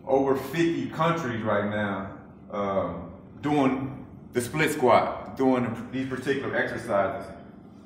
over 0.08 0.38
50 0.38 0.88
countries 0.92 1.44
right 1.44 1.70
now, 1.70 2.18
um, 2.50 3.12
doing 3.42 4.06
the 4.32 4.39
split 4.39 4.72
squat, 4.72 5.36
doing 5.36 5.89
these 5.92 6.08
particular 6.08 6.56
exercises. 6.56 7.30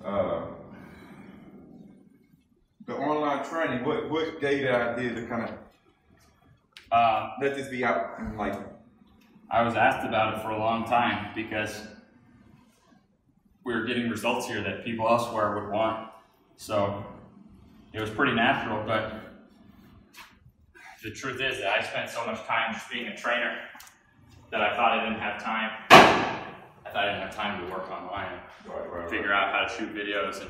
Uh, 0.06 0.44
the 2.86 2.94
online 2.94 3.44
training, 3.44 3.84
what 3.84 4.08
what 4.08 4.39
gave 4.39 4.62
that 4.62 4.96
idea 4.96 5.15
to 5.15 5.25
kind 5.25 5.41
of 5.41 5.51
Uh, 6.91 7.32
let 7.41 7.56
this 7.56 7.67
be 7.67 7.84
out 7.84 8.20
and 8.20 8.38
like 8.38 8.56
I 9.50 9.63
was 9.63 9.75
asked 9.75 10.08
about 10.08 10.36
it 10.36 10.41
for 10.44 10.51
a 10.51 10.60
long 10.60 10.86
time 10.86 11.34
because 11.34 11.82
we 13.65 13.74
were 13.74 13.86
getting 13.86 14.08
results 14.08 14.48
here 14.48 14.62
that 14.62 14.86
people 14.86 15.08
elsewhere 15.10 15.56
would 15.56 15.74
want. 15.74 16.12
So 16.58 17.06
it 17.94 18.02
was 18.02 18.10
pretty 18.10 18.34
natural, 18.34 18.84
but 18.86 19.14
the 21.04 21.12
truth 21.12 21.40
is 21.40 21.60
that 21.60 21.80
I 21.80 21.84
spent 21.84 22.10
so 22.10 22.26
much 22.26 22.44
time 22.46 22.74
just 22.74 22.90
being 22.92 23.08
a 23.08 23.16
trainer 23.16 23.56
that 24.52 24.62
I 24.62 24.76
thought 24.76 24.98
I 24.98 25.04
didn't 25.06 25.20
have 25.20 25.42
time. 25.42 25.72
I 25.92 26.90
thought 26.90 26.96
I 26.96 27.06
didn't 27.14 27.22
have 27.22 27.36
time 27.36 27.64
to 27.66 27.72
work 27.72 27.90
online, 27.92 28.40
right, 28.68 28.92
right, 28.92 29.10
figure 29.10 29.32
out 29.34 29.54
how 29.54 29.62
to 29.66 29.70
shoot 29.78 29.94
videos 29.94 30.42
and 30.42 30.50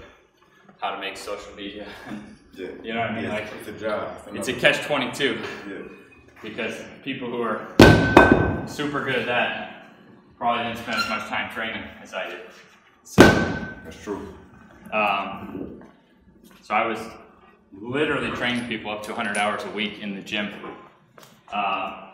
how 0.80 0.92
to 0.96 1.00
make 1.02 1.18
social 1.18 1.54
media. 1.56 1.86
yeah. 2.10 2.68
You 2.84 2.94
know 2.96 3.02
what 3.02 3.12
I 3.12 3.16
mean? 3.16 3.26
Yeah, 3.26 3.34
Like 3.36 3.48
it's 3.60 3.68
a 3.68 3.72
job. 3.74 4.18
it's 4.34 4.48
a 4.48 4.54
catch 4.54 4.84
twenty 4.88 5.12
two 5.12 5.40
yeah. 5.70 5.76
because 6.42 6.74
people 7.04 7.30
who 7.30 7.44
are 7.44 7.68
super 8.68 9.06
good 9.06 9.14
at 9.16 9.26
that 9.28 9.92
probably 10.40 10.64
didn't 10.64 10.80
spend 10.80 10.98
as 10.98 11.08
much 11.08 11.28
time 11.28 11.54
training 11.54 11.84
as 12.02 12.16
I 12.16 12.30
did. 12.30 12.40
So, 13.04 13.22
That's 13.84 14.02
true. 14.02 14.34
um, 14.92 15.84
so 16.68 16.74
I 16.74 16.86
was 16.86 17.00
literally 17.82 18.30
training 18.32 18.68
people 18.68 18.92
up 18.92 19.02
to 19.04 19.14
100 19.14 19.38
hours 19.38 19.64
a 19.64 19.70
week 19.70 20.02
in 20.02 20.14
the 20.14 20.22
gym. 20.22 20.48
Um, 21.54 22.12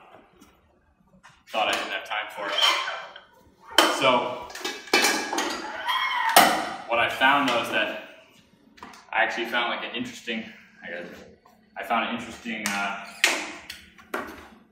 thought 1.47 1.69
I 1.69 1.71
didn't 1.71 1.89
have 1.89 2.07
time 2.07 2.27
for 2.35 2.45
it. 2.45 2.53
So, 3.99 4.45
what 6.87 6.99
I 6.99 7.09
found 7.09 7.49
though 7.49 7.63
is 7.63 7.69
that 7.69 8.03
I 9.11 9.23
actually 9.23 9.45
found 9.45 9.71
like 9.71 9.89
an 9.89 9.95
interesting, 9.95 10.45
I 10.83 10.89
guess, 10.89 11.07
I 11.75 11.83
found 11.83 12.09
an 12.09 12.15
interesting, 12.15 12.63
uh, 12.67 13.05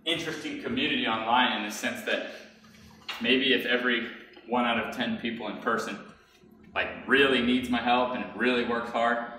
interesting 0.05 0.61
community 0.61 1.07
online 1.07 1.57
in 1.57 1.67
the 1.67 1.73
sense 1.73 2.03
that 2.03 2.27
maybe 3.19 3.55
if 3.55 3.65
every 3.65 4.09
one 4.47 4.65
out 4.65 4.77
of 4.77 4.95
10 4.95 5.17
people 5.17 5.47
in 5.47 5.57
person 5.57 5.97
like 6.75 6.87
really 7.07 7.41
needs 7.41 7.67
my 7.71 7.81
help 7.81 8.15
and 8.15 8.23
really 8.39 8.63
works 8.63 8.91
hard, 8.91 9.30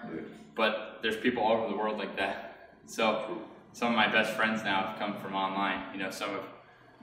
but 0.54 0.98
there's 1.02 1.16
people 1.16 1.42
all 1.42 1.56
over 1.58 1.68
the 1.68 1.76
world 1.76 1.98
like 1.98 2.16
that. 2.16 2.70
So 2.86 3.38
some 3.72 3.88
of 3.90 3.96
my 3.96 4.08
best 4.10 4.34
friends 4.34 4.62
now 4.62 4.86
have 4.86 4.98
come 4.98 5.16
from 5.20 5.34
online. 5.34 5.82
You 5.94 6.02
know, 6.02 6.10
some 6.10 6.30
of 6.34 6.44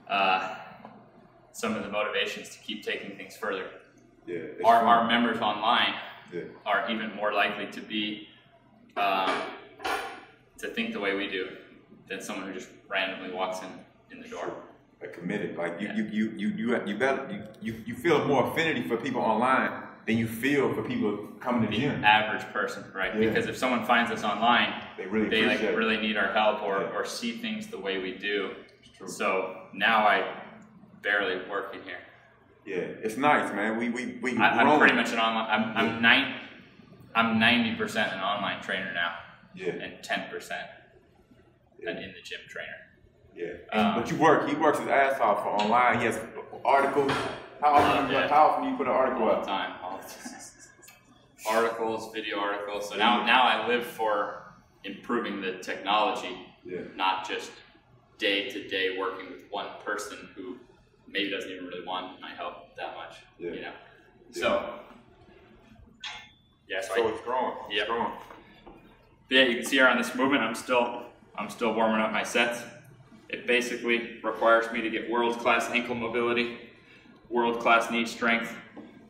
uh, 0.07 0.55
some 1.51 1.75
of 1.75 1.83
the 1.83 1.89
motivations 1.89 2.49
to 2.49 2.59
keep 2.59 2.83
taking 2.83 3.15
things 3.17 3.35
further. 3.35 3.65
Yeah. 4.25 4.39
Our, 4.63 4.75
our 4.75 5.07
members 5.07 5.39
online 5.41 5.95
Yeah. 6.31 6.41
are 6.65 6.89
even 6.91 7.15
more 7.15 7.33
likely 7.33 7.67
to 7.71 7.81
be 7.81 8.27
um, 8.95 9.31
to 10.59 10.67
think 10.67 10.93
the 10.93 10.99
way 10.99 11.15
we 11.15 11.27
do 11.29 11.49
than 12.07 12.21
someone 12.21 12.47
who 12.47 12.53
just 12.53 12.69
randomly 12.87 13.31
walks 13.33 13.59
in 13.61 13.69
in 14.15 14.21
the 14.21 14.29
door. 14.29 14.53
Like 15.01 15.13
committed. 15.13 15.55
Like 15.57 15.79
you, 15.79 15.87
Yeah. 15.87 15.95
you, 15.95 16.03
you, 16.11 16.25
you, 16.37 16.49
you, 16.49 16.81
you 16.85 16.97
better, 16.97 17.27
you, 17.31 17.43
you, 17.61 17.83
you 17.87 17.95
feel 17.95 18.25
more 18.25 18.51
affinity 18.51 18.87
for 18.87 18.97
people 18.97 19.21
online 19.21 19.71
than 20.09 20.17
you 20.17 20.27
feel 20.27 20.73
for 20.73 20.81
people 20.81 21.11
coming 21.39 21.61
to 21.61 21.67
the 21.69 21.77
gym. 21.81 22.03
average 22.03 22.41
person, 22.51 22.83
right? 22.95 23.13
Yeah. 23.13 23.29
Because 23.29 23.45
if 23.47 23.55
someone 23.55 23.85
finds 23.85 24.09
us 24.11 24.23
online, 24.23 24.73
They 24.97 25.05
really 25.05 25.29
they 25.29 25.45
like 25.45 25.61
it. 25.61 25.75
really 25.77 25.97
need 25.97 26.17
our 26.17 26.33
help 26.33 26.63
or, 26.63 26.81
Yeah. 26.81 26.95
or 26.97 27.05
see 27.05 27.33
things 27.37 27.67
the 27.67 27.77
way 27.77 27.99
we 27.99 28.17
do. 28.17 28.55
So 29.05 29.27
now 29.71 30.07
I 30.07 30.17
barely 31.03 31.47
work 31.47 31.75
in 31.75 31.83
here. 31.83 31.99
Yeah, 32.65 33.05
it's 33.05 33.17
nice, 33.17 33.53
man. 33.53 33.77
We, 33.77 33.89
we, 33.89 34.17
we. 34.21 34.35
I, 34.37 34.47
I'm 34.59 34.79
pretty 34.79 34.95
much 34.95 35.11
an 35.13 35.19
online. 35.19 35.47
I'm 35.55 35.77
I'm 35.77 36.01
nine. 36.01 36.35
I'm 37.15 37.39
ninety 37.39 37.75
percent 37.75 38.11
an 38.11 38.19
online 38.19 38.61
trainer 38.61 38.91
now, 38.93 39.11
Yeah, 39.55 39.83
and 39.83 40.03
ten 40.03 40.21
percent 40.29 40.67
an 41.87 41.97
in 41.97 42.11
the 42.17 42.21
gym 42.29 42.41
trainer. 42.49 42.79
yeah. 43.35 43.77
Um, 43.79 44.01
but 44.01 44.11
you 44.11 44.17
work. 44.17 44.49
He 44.49 44.55
works 44.55 44.79
his 44.79 44.87
ass 44.89 45.19
off 45.21 45.43
for 45.43 45.49
online. 45.49 45.99
He 45.99 46.05
has 46.05 46.19
articles. 46.65 47.11
How 47.61 47.73
often? 47.75 48.05
Uh, 48.05 48.11
yeah. 48.11 48.27
How 48.27 48.47
often 48.47 48.63
do 48.65 48.69
you 48.71 48.77
put 48.77 48.87
an 48.87 48.93
article 48.93 49.23
all 49.23 49.29
up? 49.31 49.37
All 49.37 49.43
the 49.43 49.47
time. 49.49 49.71
articles, 51.49 52.13
video 52.13 52.39
articles. 52.39 52.89
So 52.89 52.95
now, 52.95 53.25
now 53.25 53.43
I 53.43 53.67
live 53.67 53.85
for 53.85 54.43
improving 54.83 55.41
the 55.41 55.53
technology, 55.59 56.35
Yeah. 56.63 56.81
not 56.95 57.27
just 57.27 57.51
day 58.17 58.49
to 58.49 58.67
day 58.67 58.97
working 58.97 59.29
with 59.29 59.43
one 59.49 59.67
person 59.85 60.17
who 60.35 60.57
maybe 61.07 61.29
doesn't 61.31 61.49
even 61.49 61.65
really 61.65 61.85
want 61.85 62.19
my 62.21 62.29
help 62.31 62.75
that 62.77 62.95
much. 62.95 63.15
Yeah. 63.39 63.51
You 63.51 63.61
know. 63.61 63.71
So. 64.31 64.79
Yeah. 66.69 66.81
So, 66.81 66.95
So 66.95 67.07
I, 67.07 67.11
it's 67.11 67.21
growing. 67.21 67.53
Yep. 67.71 67.79
It's 67.79 67.89
growing. 67.89 68.11
yeah, 69.29 69.43
you 69.43 69.55
can 69.55 69.65
see 69.65 69.77
here 69.77 69.87
on 69.87 69.97
this 69.97 70.13
movement, 70.15 70.43
I'm 70.43 70.55
still, 70.55 71.03
I'm 71.37 71.49
still 71.49 71.73
warming 71.73 72.01
up 72.01 72.11
my 72.11 72.23
sets. 72.23 72.61
It 73.29 73.45
basically 73.47 74.19
requires 74.23 74.71
me 74.71 74.81
to 74.81 74.89
get 74.89 75.09
world-class 75.09 75.69
ankle 75.69 75.95
mobility, 75.95 76.57
world-class 77.29 77.91
knee 77.91 78.05
strength, 78.05 78.53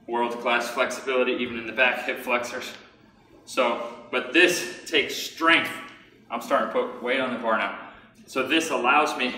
world-class 0.09 0.69
flexibility, 0.71 1.33
even 1.33 1.57
in 1.57 1.67
the 1.67 1.73
back 1.73 2.05
hip 2.05 2.19
flexors. 2.19 2.73
So, 3.45 3.93
but 4.11 4.33
this 4.33 4.83
takes 4.89 5.15
strength. 5.15 5.71
I'm 6.31 6.41
starting 6.41 6.67
to 6.67 6.73
put 6.73 7.03
weight 7.03 7.19
on 7.19 7.33
the 7.33 7.39
bar 7.39 7.57
now. 7.57 7.89
So 8.25 8.47
this 8.47 8.69
allows 8.69 9.17
me, 9.17 9.33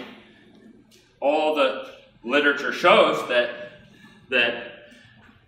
all 1.20 1.56
the 1.56 1.92
literature 2.24 2.74
shows 2.74 3.28
that, 3.30 3.72
that 4.30 4.88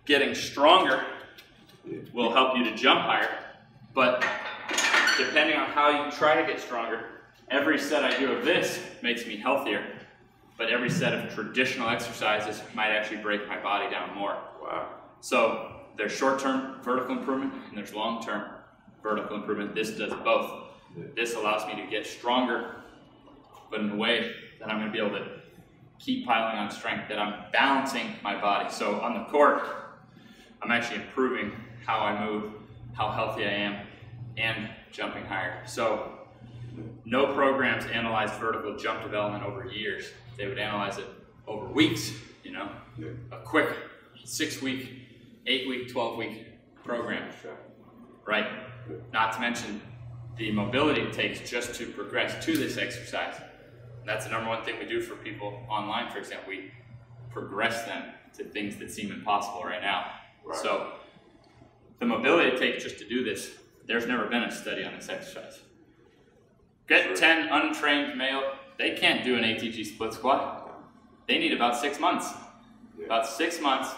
getting 0.06 0.34
stronger 0.34 1.04
will 2.12 2.32
help 2.32 2.56
you 2.56 2.64
to 2.64 2.74
jump 2.74 3.00
higher. 3.00 3.38
But 3.92 4.24
depending 5.18 5.56
on 5.56 5.68
how 5.70 6.04
you 6.04 6.10
try 6.12 6.40
to 6.40 6.46
get 6.46 6.60
stronger, 6.60 7.04
every 7.50 7.78
set 7.78 8.04
I 8.04 8.18
do 8.18 8.32
of 8.32 8.44
this 8.44 8.80
makes 9.02 9.26
me 9.26 9.36
healthier. 9.36 9.84
But 10.56 10.70
every 10.70 10.90
set 10.90 11.12
of 11.12 11.34
traditional 11.34 11.88
exercises 11.88 12.62
might 12.74 12.90
actually 12.90 13.18
break 13.18 13.48
my 13.48 13.60
body 13.60 13.90
down 13.90 14.14
more. 14.14 14.38
Wow. 14.62 14.88
So 15.24 15.72
there's 15.96 16.12
short-term 16.12 16.82
vertical 16.82 17.16
improvement 17.16 17.54
and 17.70 17.78
there's 17.78 17.94
long-term 17.94 18.44
vertical 19.02 19.36
improvement. 19.36 19.74
This 19.74 19.92
does 19.92 20.12
both. 20.22 20.64
This 21.16 21.34
allows 21.34 21.66
me 21.66 21.82
to 21.82 21.90
get 21.90 22.06
stronger, 22.06 22.74
but 23.70 23.80
in 23.80 23.92
a 23.92 23.96
way 23.96 24.32
that 24.60 24.68
I'm 24.68 24.78
going 24.78 24.92
to 24.92 24.92
be 24.92 24.98
able 24.98 25.16
to 25.16 25.26
keep 25.98 26.26
piling 26.26 26.58
on 26.58 26.70
strength, 26.70 27.08
that 27.08 27.18
I'm 27.18 27.50
balancing 27.54 28.16
my 28.22 28.38
body. 28.38 28.70
So 28.70 29.00
on 29.00 29.14
the 29.14 29.24
court, 29.30 29.62
I'm 30.60 30.70
actually 30.70 31.00
improving 31.00 31.52
how 31.86 32.00
I 32.00 32.26
move, 32.26 32.52
how 32.92 33.10
healthy 33.10 33.46
I 33.46 33.52
am, 33.52 33.86
and 34.36 34.68
jumping 34.92 35.24
higher. 35.24 35.62
So 35.64 36.18
no 37.06 37.32
programs 37.32 37.86
analyze 37.86 38.30
vertical 38.38 38.76
jump 38.76 39.02
development 39.02 39.42
over 39.42 39.66
years. 39.66 40.04
They 40.36 40.46
would 40.48 40.58
analyze 40.58 40.98
it 40.98 41.06
over 41.46 41.64
weeks, 41.64 42.12
you 42.42 42.52
know, 42.52 42.68
a 43.32 43.38
quick 43.38 43.74
six 44.24 44.62
week, 44.62 45.03
eight 45.46 45.68
week, 45.68 45.90
12 45.90 46.16
week 46.16 46.46
program, 46.84 47.30
right? 48.26 48.46
Not 49.12 49.32
to 49.34 49.40
mention 49.40 49.80
the 50.36 50.50
mobility 50.50 51.02
it 51.02 51.12
takes 51.12 51.48
just 51.48 51.74
to 51.76 51.86
progress 51.86 52.44
to 52.44 52.56
this 52.56 52.76
exercise. 52.76 53.34
That's 54.04 54.26
the 54.26 54.32
number 54.32 54.48
one 54.48 54.64
thing 54.64 54.78
we 54.78 54.86
do 54.86 55.00
for 55.00 55.14
people 55.16 55.64
online, 55.68 56.10
for 56.10 56.18
example. 56.18 56.48
We 56.48 56.72
progress 57.30 57.84
them 57.84 58.12
to 58.36 58.44
things 58.44 58.76
that 58.76 58.90
seem 58.90 59.10
impossible 59.12 59.62
right 59.62 59.80
now. 59.80 60.12
Right. 60.44 60.56
So 60.56 60.92
the 62.00 62.06
mobility 62.06 62.50
it 62.50 62.58
takes 62.58 62.82
just 62.82 62.98
to 62.98 63.08
do 63.08 63.24
this, 63.24 63.54
there's 63.86 64.06
never 64.06 64.26
been 64.26 64.42
a 64.42 64.50
study 64.50 64.84
on 64.84 64.94
this 64.94 65.08
exercise. 65.08 65.60
Get 66.86 67.16
10 67.16 67.48
untrained 67.48 68.18
male 68.18 68.42
they 68.78 68.92
can't 68.92 69.24
do 69.24 69.36
an 69.36 69.44
ATG 69.44 69.86
split 69.86 70.14
squat. 70.14 70.70
They 71.28 71.38
need 71.38 71.52
about 71.52 71.76
six 71.76 72.00
months. 72.00 72.32
About 73.04 73.26
six 73.26 73.60
months 73.60 73.90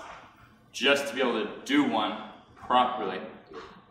just 0.77 1.09
to 1.09 1.15
be 1.15 1.23
able 1.23 1.43
to 1.43 1.49
do 1.65 1.85
one 1.85 2.19
properly. 2.55 3.19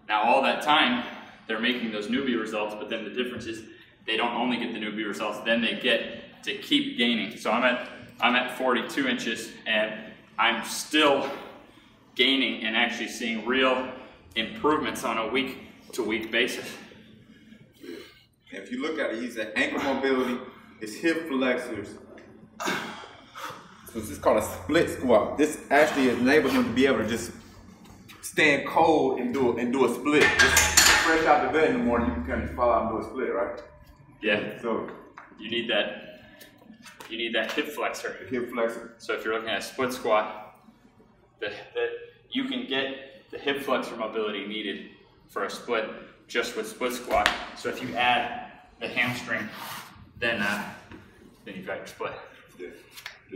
Now, 0.08 0.22
all 0.22 0.44
that 0.44 0.62
time, 0.62 1.04
they're 1.48 1.60
making 1.60 1.92
those 1.92 2.08
newbie 2.08 2.40
results, 2.40 2.76
but 2.76 2.92
then 2.92 3.04
the 3.04 3.10
difference 3.10 3.48
is 3.48 3.64
they 4.06 4.16
don't 4.16 4.36
only 4.36 4.58
get 4.58 4.72
the 4.72 4.80
newbie 4.80 5.08
results, 5.08 5.40
then 5.40 5.62
they 5.62 5.80
get 5.80 6.44
to 6.44 6.56
keep 6.60 6.96
gaining. 6.96 7.38
So 7.38 7.50
I'm 7.50 7.64
at 7.64 7.90
I'm 8.22 8.36
at 8.36 8.58
42 8.58 9.08
inches, 9.08 9.52
and 9.66 9.94
I'm 10.38 10.64
still 10.64 11.30
gaining 12.16 12.64
and 12.64 12.76
actually 12.78 13.10
seeing 13.10 13.46
real 13.46 13.92
improvements 14.36 15.04
on 15.04 15.18
a 15.18 15.28
week 15.28 15.58
to 15.94 16.04
week 16.04 16.32
basis. 16.32 16.66
If 18.52 18.72
you 18.72 18.82
look 18.82 19.00
at 19.00 19.12
it, 19.12 19.22
he's 19.22 19.38
at 19.38 19.58
ankle 19.58 19.82
mobility, 19.82 20.40
his 20.80 20.96
hip 20.96 21.28
flexors. 21.28 21.96
So 23.96 24.02
this 24.02 24.10
is 24.10 24.18
called 24.18 24.40
a 24.40 24.46
split 24.46 24.90
squat. 24.90 25.38
This 25.38 25.58
actually 25.72 26.10
enables 26.10 26.52
him 26.52 26.66
to 26.66 26.70
be 26.70 26.86
able 26.86 26.98
to 26.98 27.08
just 27.08 27.32
stand 28.22 28.68
cold 28.68 29.22
and 29.22 29.34
do 29.34 29.58
and 29.58 29.72
do 29.72 29.86
a 29.86 29.96
split. 29.96 30.24
Just 30.38 30.80
fresh 31.06 31.26
out 31.26 31.48
the 31.48 31.58
bed 31.58 31.70
in 31.70 31.78
the 31.78 31.84
morning, 31.86 32.10
you 32.10 32.16
can 32.16 32.26
kind 32.26 32.44
of 32.44 32.54
fall 32.56 32.74
out 32.74 32.92
and 32.92 33.02
do 33.02 33.08
a 33.08 33.10
split, 33.10 33.34
right? 33.34 33.62
Yeah, 34.22 34.60
So 34.62 34.90
you 35.40 35.50
need 35.50 35.70
that. 35.70 36.26
You 37.10 37.18
need 37.18 37.34
that 37.36 37.54
hip 37.54 37.70
flexor. 37.70 38.18
hip 38.30 38.52
flexor. 38.52 38.96
So 38.98 39.14
if 39.14 39.24
you're 39.24 39.34
looking 39.34 39.48
at 39.48 39.60
a 39.60 39.62
split 39.62 39.94
squat, 39.94 40.58
the, 41.40 41.54
you 42.30 42.50
can 42.50 42.68
get 42.68 43.30
the 43.32 43.38
hip 43.38 43.62
flexor 43.62 43.96
mobility 43.96 44.46
needed 44.46 44.90
for 45.30 45.46
a 45.46 45.50
split 45.50 45.86
just 46.28 46.58
with 46.58 46.68
split 46.68 46.92
squat. 46.92 47.30
So 47.58 47.70
if 47.70 47.82
you 47.82 47.96
add 47.96 48.52
the 48.82 48.90
hamstring, 48.90 49.48
then 50.20 50.42
uh, 50.42 50.70
then 51.46 51.56
you've 51.56 51.66
got 51.66 51.78
your 51.78 51.88
split. 51.88 52.14
Yeah, 52.60 52.68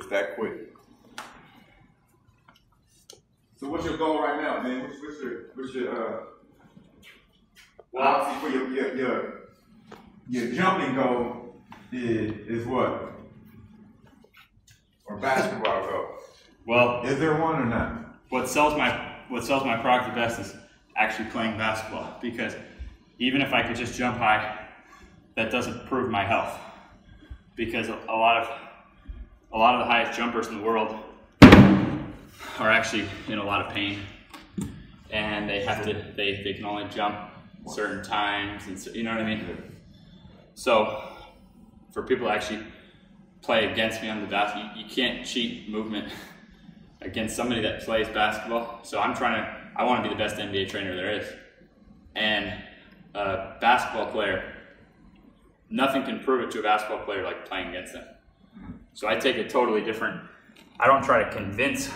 that 0.07 0.35
quick. 0.35 0.73
So 3.57 3.67
what's 3.69 3.85
your 3.85 3.97
goal 3.97 4.21
right 4.21 4.41
now, 4.41 4.61
man? 4.61 4.83
What's, 4.83 4.95
what's 5.01 5.21
your 5.21 5.41
what's 5.55 5.73
your 5.73 5.91
uh? 5.91 6.23
Well- 7.91 8.07
obviously 8.07 8.49
for 8.49 8.55
your 8.55 8.69
your 8.73 8.95
your, 8.95 9.39
your 10.29 10.51
jumping 10.53 10.95
goal 10.95 11.55
is 11.91 12.31
is 12.47 12.65
what? 12.65 13.13
Or 15.05 15.17
basketball 15.17 15.87
goal? 15.89 16.05
Well, 16.67 17.03
Is 17.03 17.17
there 17.19 17.33
one 17.41 17.59
or 17.61 17.65
not? 17.65 17.95
what 18.29 18.47
sells 18.47 18.77
my 18.77 19.17
what 19.27 19.43
sells 19.43 19.65
my 19.65 19.75
product 19.77 20.09
the 20.09 20.15
best 20.15 20.39
is 20.39 20.55
actually 20.95 21.29
playing 21.29 21.57
basketball 21.57 22.17
because 22.21 22.55
even 23.17 23.41
if 23.41 23.53
I 23.53 23.63
could 23.63 23.75
just 23.75 23.97
jump 23.97 24.17
high, 24.17 24.67
that 25.35 25.51
doesn't 25.51 25.85
prove 25.87 26.09
my 26.11 26.23
health 26.23 26.57
because 27.55 27.89
a, 27.89 27.97
a 28.07 28.15
lot 28.15 28.37
of 28.37 28.49
a 29.51 29.57
lot 29.57 29.75
of 29.75 29.79
the 29.79 29.85
highest 29.85 30.17
jumpers 30.17 30.47
in 30.47 30.57
the 30.57 30.63
world 30.63 30.95
are 32.59 32.69
actually 32.69 33.05
in 33.27 33.39
a 33.39 33.43
lot 33.43 33.65
of 33.65 33.73
pain 33.73 33.99
and 35.11 35.49
they 35.49 35.63
have 35.63 35.83
to 35.83 35.93
they, 36.15 36.41
they 36.43 36.53
can 36.53 36.65
only 36.65 36.87
jump 36.89 37.17
certain 37.67 38.03
times 38.03 38.67
and 38.67 38.79
so, 38.79 38.91
you 38.91 39.03
know 39.03 39.11
what 39.11 39.21
I 39.21 39.35
mean. 39.35 39.73
So 40.55 41.03
for 41.91 42.03
people 42.03 42.27
to 42.27 42.33
actually 42.33 42.63
play 43.41 43.71
against 43.71 44.01
me 44.01 44.09
on 44.09 44.21
the 44.21 44.27
basket, 44.27 44.77
you, 44.77 44.83
you 44.83 44.89
can't 44.89 45.25
cheat 45.25 45.69
movement 45.69 46.11
against 47.01 47.35
somebody 47.35 47.61
that 47.61 47.81
plays 47.83 48.07
basketball. 48.09 48.79
So 48.83 48.99
I'm 48.99 49.15
trying 49.15 49.41
to, 49.41 49.71
I 49.75 49.83
want 49.83 50.03
to 50.03 50.09
be 50.09 50.13
the 50.13 50.19
best 50.19 50.35
NBA 50.35 50.69
trainer 50.69 50.95
there 50.95 51.11
is. 51.11 51.25
And 52.15 52.53
a 53.15 53.55
basketball 53.61 54.11
player, 54.11 54.53
nothing 55.69 56.03
can 56.03 56.19
prove 56.19 56.43
it 56.43 56.51
to 56.51 56.59
a 56.59 56.63
basketball 56.63 57.05
player 57.05 57.23
like 57.23 57.47
playing 57.47 57.69
against 57.69 57.93
them. 57.93 58.05
So 58.99 59.07
I 59.07 59.15
take 59.15 59.37
a 59.37 59.47
totally 59.47 59.79
different, 59.81 60.19
I 60.77 60.85
don't 60.85 61.01
try 61.05 61.23
to 61.23 61.31
convince 61.33 61.89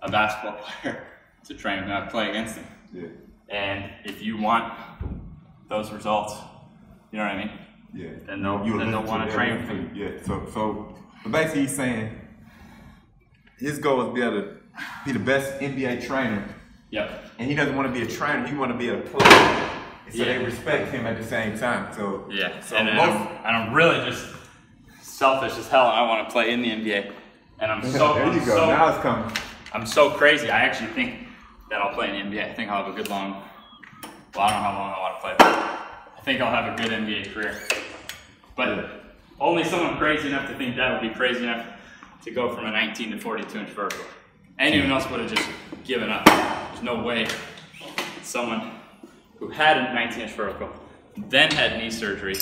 a 0.00 0.08
basketball 0.08 0.60
player 0.80 1.04
to 1.48 1.54
train 1.54 1.80
and 1.80 1.88
not 1.88 2.08
play 2.08 2.30
against 2.30 2.54
them. 2.54 2.66
Yeah, 2.94 3.08
And 3.48 3.90
if 4.04 4.22
you 4.22 4.36
want 4.38 4.72
those 5.68 5.90
results, 5.90 6.34
you 7.10 7.18
know 7.18 7.24
what 7.24 7.34
I 7.34 7.38
mean? 7.38 7.50
yeah. 7.92 8.10
Then 8.26 8.42
they'll- 8.42 8.64
You 8.64 8.78
then 8.78 8.92
they'll 8.92 9.02
to 9.02 9.08
wanna 9.08 9.28
train 9.32 9.54
with 9.56 9.62
everything. 9.62 9.90
Yeah. 9.92 10.10
So 10.24 10.46
so 10.54 10.94
but 11.24 11.32
basically 11.32 11.62
he's 11.62 11.74
saying 11.74 12.16
his 13.58 13.80
goal 13.80 14.00
is 14.02 14.06
to 14.10 14.14
be 14.14 14.22
able 14.22 14.40
to 14.42 14.56
be 15.04 15.10
the 15.10 15.18
best 15.32 15.58
NBA 15.60 16.06
trainer 16.06 16.44
Yep. 16.90 17.24
and 17.40 17.48
he 17.50 17.56
doesn't 17.56 17.74
want 17.74 17.92
to 17.92 18.00
be 18.00 18.06
a 18.06 18.08
trainer. 18.08 18.46
He 18.46 18.54
want 18.54 18.70
to 18.70 18.78
be 18.78 18.90
a 18.90 18.98
player. 18.98 19.70
So 20.10 20.18
Yeah. 20.22 20.24
they 20.38 20.44
respect 20.44 20.92
him 20.92 21.06
at 21.08 21.16
the 21.18 21.24
same 21.24 21.58
time. 21.58 21.92
So 21.92 22.28
Yeah, 22.30 22.60
So 22.60 22.76
and, 22.76 22.86
and 22.88 22.96
most, 22.96 23.08
I'm, 23.16 23.26
and 23.46 23.56
I'm 23.56 23.74
really 23.74 24.08
just 24.08 24.24
selfish 25.18 25.58
as 25.58 25.66
hell. 25.66 25.88
and 25.90 25.98
I 25.98 26.02
want 26.08 26.28
to 26.28 26.32
play 26.32 26.52
in 26.52 26.62
the 26.62 26.70
NBA, 26.70 27.12
and 27.58 27.72
I'm 27.72 27.82
so 27.82 28.14
there 28.14 28.26
you 28.26 28.40
I'm 28.40 28.46
go. 28.46 28.56
so, 28.56 28.66
now 28.66 28.88
it's 28.88 29.02
coming. 29.02 29.36
I'm 29.74 29.84
so 29.84 30.10
crazy. 30.10 30.48
I 30.48 30.60
actually 30.60 30.90
think 30.90 31.26
that 31.70 31.82
I'll 31.82 31.92
play 31.92 32.08
in 32.16 32.30
the 32.30 32.36
NBA. 32.36 32.50
I 32.50 32.54
think 32.54 32.70
I'll 32.70 32.84
have 32.84 32.94
a 32.94 32.96
good 32.96 33.10
long. 33.10 33.42
Well, 34.34 34.44
I 34.46 34.50
don't 34.52 34.62
know 34.62 34.68
how 34.68 34.78
long 34.78 34.94
I 34.94 35.00
want 35.00 35.14
to 35.16 35.20
play, 35.20 35.34
but 35.38 35.48
I 35.48 36.20
think 36.22 36.40
I'll 36.40 36.50
have 36.50 36.78
a 36.78 36.82
good 36.82 36.92
NBA 36.92 37.34
career. 37.34 37.60
But 38.56 38.90
only 39.40 39.64
someone 39.64 39.96
crazy 39.98 40.28
enough 40.28 40.48
to 40.48 40.56
think 40.56 40.76
that 40.76 40.92
would 40.92 41.08
be 41.08 41.14
crazy 41.14 41.42
enough 41.42 41.66
to 42.22 42.30
go 42.30 42.54
from 42.54 42.66
a 42.66 42.70
19 42.70 43.10
to 43.12 43.18
42 43.18 43.58
inch 43.58 43.68
vertical. 43.70 44.04
Anyone 44.58 44.90
else 44.92 45.08
would 45.10 45.20
have 45.20 45.32
just 45.32 45.48
given 45.84 46.10
up. 46.10 46.24
There's 46.26 46.82
no 46.82 47.02
way 47.02 47.26
someone 48.22 48.70
who 49.38 49.48
had 49.48 49.76
a 49.78 49.94
19 49.94 50.22
inch 50.22 50.32
vertical, 50.32 50.70
then 51.16 51.50
had 51.50 51.76
knee 51.78 51.90
surgery, 51.90 52.36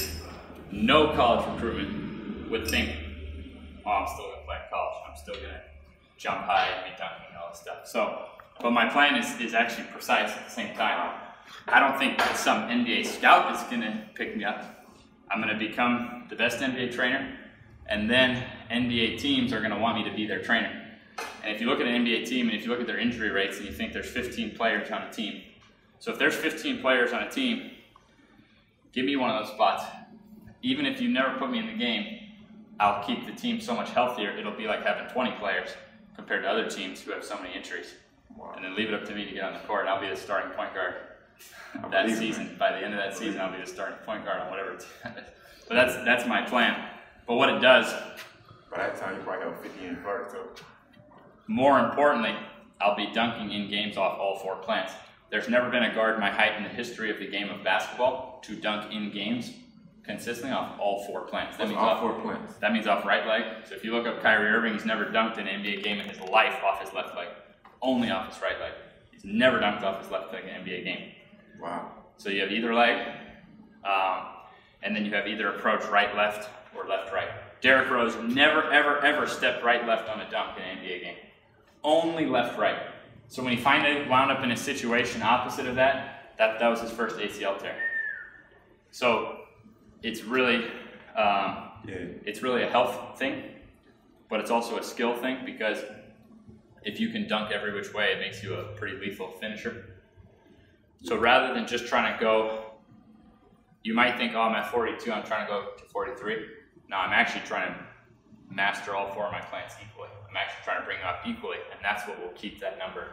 no 0.70 1.12
college 1.14 1.46
recruitment, 1.54 2.05
would 2.50 2.68
think, 2.68 2.90
oh, 3.84 3.90
I'm 3.90 4.06
still 4.06 4.26
going 4.26 4.40
to 4.40 4.46
play 4.46 4.58
college. 4.70 4.96
I'm 5.08 5.16
still 5.16 5.34
going 5.34 5.54
to 5.54 5.60
jump 6.16 6.38
high 6.42 6.68
and 6.68 6.92
be 6.92 6.98
dunking 6.98 7.26
and 7.28 7.38
all 7.38 7.50
this 7.50 7.60
stuff. 7.60 7.86
So, 7.86 8.26
but 8.60 8.70
my 8.70 8.88
plan 8.88 9.16
is, 9.16 9.38
is 9.40 9.54
actually 9.54 9.86
precise 9.88 10.30
at 10.30 10.44
the 10.44 10.50
same 10.50 10.74
time. 10.76 11.14
I 11.68 11.80
don't 11.80 11.98
think 11.98 12.20
some 12.34 12.62
NBA 12.62 13.06
scout 13.06 13.54
is 13.54 13.62
going 13.64 13.82
to 13.82 14.02
pick 14.14 14.36
me 14.36 14.44
up. 14.44 14.86
I'm 15.30 15.40
going 15.42 15.56
to 15.56 15.58
become 15.58 16.26
the 16.28 16.36
best 16.36 16.58
NBA 16.58 16.94
trainer, 16.94 17.36
and 17.88 18.08
then 18.08 18.44
NBA 18.70 19.18
teams 19.18 19.52
are 19.52 19.58
going 19.58 19.72
to 19.72 19.78
want 19.78 19.98
me 19.98 20.08
to 20.08 20.14
be 20.14 20.26
their 20.26 20.42
trainer. 20.42 20.82
And 21.42 21.54
if 21.54 21.60
you 21.60 21.68
look 21.68 21.80
at 21.80 21.86
an 21.86 22.04
NBA 22.04 22.26
team 22.26 22.48
and 22.48 22.56
if 22.56 22.64
you 22.64 22.70
look 22.70 22.80
at 22.80 22.86
their 22.86 22.98
injury 22.98 23.30
rates 23.30 23.58
and 23.58 23.66
you 23.66 23.72
think 23.72 23.92
there's 23.92 24.10
15 24.10 24.56
players 24.56 24.90
on 24.90 25.02
a 25.02 25.12
team, 25.12 25.42
so 25.98 26.12
if 26.12 26.18
there's 26.18 26.34
15 26.34 26.80
players 26.80 27.12
on 27.12 27.22
a 27.22 27.30
team, 27.30 27.70
give 28.92 29.04
me 29.04 29.16
one 29.16 29.30
of 29.30 29.44
those 29.44 29.54
spots. 29.54 29.84
Even 30.62 30.86
if 30.86 31.00
you 31.00 31.08
never 31.08 31.38
put 31.38 31.50
me 31.50 31.58
in 31.58 31.66
the 31.66 31.76
game, 31.76 32.15
I'll 32.78 33.04
keep 33.04 33.26
the 33.26 33.32
team 33.32 33.60
so 33.60 33.74
much 33.74 33.90
healthier. 33.90 34.36
It'll 34.36 34.56
be 34.56 34.66
like 34.66 34.84
having 34.84 35.08
20 35.08 35.32
players 35.38 35.70
compared 36.14 36.42
to 36.42 36.48
other 36.48 36.68
teams 36.68 37.00
who 37.00 37.12
have 37.12 37.24
so 37.24 37.38
many 37.38 37.54
injuries. 37.54 37.94
And 38.54 38.64
then 38.64 38.76
leave 38.76 38.88
it 38.88 38.94
up 38.94 39.06
to 39.06 39.14
me 39.14 39.24
to 39.24 39.32
get 39.32 39.44
on 39.44 39.54
the 39.54 39.60
court, 39.60 39.82
and 39.82 39.88
I'll 39.88 40.00
be 40.00 40.08
the 40.08 40.16
starting 40.16 40.50
point 40.52 40.74
guard 40.74 40.94
that 41.90 42.08
it, 42.08 42.18
season. 42.18 42.56
By 42.58 42.72
the 42.72 42.78
end 42.78 42.92
of 42.92 43.00
that 43.00 43.16
season, 43.16 43.40
I'll 43.40 43.52
be 43.52 43.60
the 43.60 43.66
starting 43.66 43.98
point 44.04 44.24
guard 44.24 44.42
on 44.42 44.50
whatever 44.50 44.76
team. 44.76 45.12
is. 45.16 45.24
But 45.68 45.74
that's 45.74 45.96
that's 46.04 46.26
my 46.26 46.42
plan. 46.42 46.90
But 47.26 47.36
what 47.36 47.48
it 47.48 47.60
does, 47.60 47.92
By 48.70 48.78
that 48.78 48.96
time, 48.96 49.16
you 49.16 49.22
probably 49.22 49.46
have 49.46 49.60
50 49.60 49.86
in 49.86 49.96
first. 49.96 50.32
So 50.32 50.48
more 51.46 51.80
importantly, 51.80 52.36
I'll 52.80 52.96
be 52.96 53.10
dunking 53.12 53.50
in 53.52 53.70
games 53.70 53.96
off 53.96 54.18
all 54.18 54.38
four 54.38 54.56
plants. 54.56 54.92
There's 55.30 55.48
never 55.48 55.70
been 55.70 55.82
a 55.82 55.94
guard 55.94 56.20
my 56.20 56.30
height 56.30 56.56
in 56.56 56.62
the 56.62 56.68
history 56.68 57.10
of 57.10 57.18
the 57.18 57.26
game 57.26 57.48
of 57.48 57.64
basketball 57.64 58.40
to 58.44 58.54
dunk 58.54 58.92
in 58.92 59.10
games 59.10 59.52
consistently 60.06 60.52
off 60.52 60.78
all 60.78 61.04
four 61.06 61.22
plants. 61.22 61.56
That 61.56 61.68
means 61.68 61.78
all 61.78 61.88
off 61.88 62.00
four 62.00 62.20
plants. 62.20 62.54
That 62.56 62.72
means 62.72 62.86
off 62.86 63.04
right 63.04 63.26
leg. 63.26 63.66
So 63.68 63.74
if 63.74 63.84
you 63.84 63.92
look 63.92 64.06
up 64.06 64.22
Kyrie 64.22 64.48
Irving, 64.48 64.72
he's 64.72 64.84
never 64.84 65.06
dunked 65.06 65.38
in 65.38 65.46
an 65.48 65.62
NBA 65.62 65.82
game 65.82 65.98
in 65.98 66.08
his 66.08 66.20
life 66.20 66.62
off 66.64 66.80
his 66.80 66.92
left 66.92 67.16
leg, 67.16 67.28
only 67.82 68.10
off 68.10 68.32
his 68.32 68.40
right 68.42 68.58
leg. 68.60 68.72
He's 69.10 69.24
never 69.24 69.58
dunked 69.58 69.82
off 69.82 70.00
his 70.00 70.10
left 70.10 70.32
leg 70.32 70.44
in 70.44 70.50
an 70.50 70.64
NBA 70.64 70.84
game. 70.84 71.12
Wow. 71.60 71.90
So 72.18 72.30
you 72.30 72.40
have 72.42 72.52
either 72.52 72.72
leg, 72.74 73.08
um, 73.84 74.26
and 74.82 74.94
then 74.94 75.04
you 75.04 75.12
have 75.12 75.26
either 75.26 75.48
approach 75.48 75.84
right 75.86 76.14
left 76.16 76.48
or 76.76 76.86
left 76.86 77.12
right. 77.12 77.28
Derrick 77.60 77.90
Rose 77.90 78.14
never 78.16 78.70
ever 78.70 79.04
ever 79.04 79.26
stepped 79.26 79.64
right 79.64 79.86
left 79.86 80.08
on 80.08 80.20
a 80.20 80.30
dunk 80.30 80.56
in 80.58 80.62
an 80.62 80.78
NBA 80.78 81.02
game. 81.02 81.16
Only 81.82 82.26
left 82.26 82.58
right. 82.58 82.78
So 83.28 83.42
when 83.42 83.56
he 83.56 83.62
finally 83.62 84.08
wound 84.08 84.30
up 84.30 84.44
in 84.44 84.52
a 84.52 84.56
situation 84.56 85.22
opposite 85.22 85.66
of 85.66 85.74
that, 85.76 86.34
that 86.38 86.58
that 86.58 86.68
was 86.68 86.80
his 86.80 86.90
first 86.90 87.16
ACL 87.16 87.58
tear. 87.58 87.76
So 88.90 89.40
it's 90.06 90.22
really 90.22 90.64
um, 91.16 91.72
Yeah. 91.86 91.96
it's 92.24 92.42
really 92.42 92.62
a 92.62 92.70
health 92.70 93.18
thing, 93.18 93.42
but 94.30 94.40
it's 94.40 94.50
also 94.50 94.78
a 94.78 94.82
skill 94.82 95.14
thing 95.16 95.38
because 95.44 95.82
if 96.84 97.00
you 97.00 97.08
can 97.08 97.26
dunk 97.26 97.50
every 97.50 97.72
which 97.74 97.92
way, 97.92 98.12
it 98.12 98.20
makes 98.20 98.42
you 98.42 98.54
a 98.54 98.64
pretty 98.78 98.96
lethal 98.96 99.32
finisher. 99.40 99.74
So 101.02 101.16
rather 101.16 101.52
than 101.54 101.66
just 101.66 101.86
trying 101.86 102.12
to 102.14 102.20
go, 102.20 102.36
you 103.82 103.94
might 103.94 104.16
think, 104.16 104.34
oh, 104.34 104.42
I'm 104.42 104.54
at 104.54 104.70
42, 104.70 105.12
I'm 105.12 105.24
trying 105.24 105.46
to 105.46 105.52
go 105.52 105.58
to 105.76 105.84
43. 105.84 106.36
No, 106.88 106.96
I'm 106.96 107.12
actually 107.12 107.42
trying 107.44 107.72
to 107.74 107.80
master 108.54 108.94
all 108.94 109.12
four 109.12 109.26
of 109.26 109.32
my 109.32 109.40
plants 109.40 109.74
equally. 109.84 110.08
I'm 110.28 110.36
actually 110.36 110.62
trying 110.64 110.80
to 110.80 110.86
bring 110.86 110.98
them 110.98 111.08
up 111.08 111.26
equally, 111.26 111.58
and 111.72 111.80
that's 111.82 112.06
what 112.06 112.20
will 112.20 112.34
keep 112.34 112.60
that 112.60 112.78
number, 112.78 113.04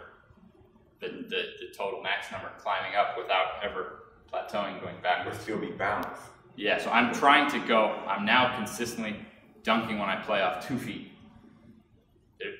the, 1.01 1.08
the, 1.08 1.41
the 1.62 1.67
total 1.75 2.01
max 2.03 2.32
number, 2.32 2.49
climbing 2.60 2.95
up 2.95 3.17
without 3.17 3.63
ever 3.63 4.03
plateauing, 4.32 4.79
going 4.82 4.95
backwards. 5.01 5.39
still 5.39 5.58
be 5.60 5.71
balanced. 5.71 6.21
Yeah, 6.56 6.82
so 6.82 6.92
I'm 6.92 7.13
trying 7.13 7.50
to 7.52 7.68
go. 7.68 8.00
I'm 8.08 8.26
now 8.26 8.56
consistently 8.56 9.16
dunking 9.63 9.98
when 9.98 10.10
I 10.10 10.18
play 10.18 10.42
off 10.42 10.68
two 10.68 10.78
feet. 10.78 11.12
There, 12.39 12.52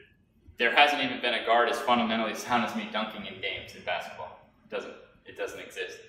there 0.58 0.76
hasn't 0.76 1.04
even 1.04 1.22
been 1.22 1.36
a 1.36 1.46
guard 1.46 1.70
as 1.70 1.80
fundamentally 1.80 2.34
sound 2.34 2.66
as 2.66 2.76
me 2.76 2.90
dunking 2.92 3.26
in 3.26 3.40
games 3.42 3.76
in 3.76 3.84
basketball. 3.84 4.40
It 4.66 4.76
doesn't 4.76 4.94
it 5.26 5.38
doesn't 5.38 5.60
exist. 5.60 6.00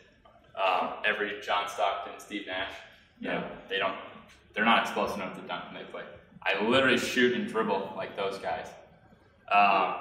Um, 0.57 0.94
every 1.05 1.40
John 1.42 1.68
Stockton, 1.68 2.14
Steve 2.18 2.47
Nash, 2.47 2.73
you 3.20 3.29
know, 3.29 3.44
they 3.68 3.79
don't 3.79 3.97
they're 4.55 4.64
not 4.64 4.83
explosive 4.83 5.16
enough 5.16 5.35
to 5.40 5.47
dunk 5.47 5.64
when 5.66 5.83
they 5.83 5.90
play. 5.90 6.05
I 6.42 6.62
literally 6.64 6.99
shoot 6.99 7.35
and 7.35 7.49
dribble 7.49 7.94
like 7.97 8.16
those 8.16 8.38
guys. 8.38 8.66
Um, 9.51 9.97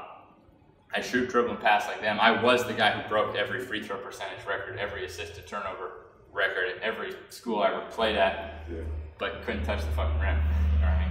I 0.95 1.01
shoot, 1.01 1.29
dribble, 1.29 1.51
and 1.51 1.59
pass 1.59 1.87
like 1.87 2.01
them. 2.01 2.19
I 2.19 2.43
was 2.43 2.65
the 2.65 2.73
guy 2.73 2.91
who 2.91 3.07
broke 3.09 3.35
every 3.35 3.59
free 3.59 3.81
throw 3.81 3.97
percentage 3.97 4.45
record, 4.47 4.77
every 4.77 5.05
assist 5.05 5.35
to 5.35 5.41
turnover 5.41 6.02
record 6.33 6.65
at 6.75 6.81
every 6.81 7.15
school 7.29 7.61
I 7.61 7.67
ever 7.73 7.85
played 7.91 8.15
at, 8.15 8.63
Yeah. 8.71 8.79
but 9.19 9.43
couldn't 9.43 9.63
touch 9.63 9.81
the 9.81 9.91
fucking 9.91 10.19
rim. 10.19 10.37
All 10.81 10.89
right. 10.89 11.09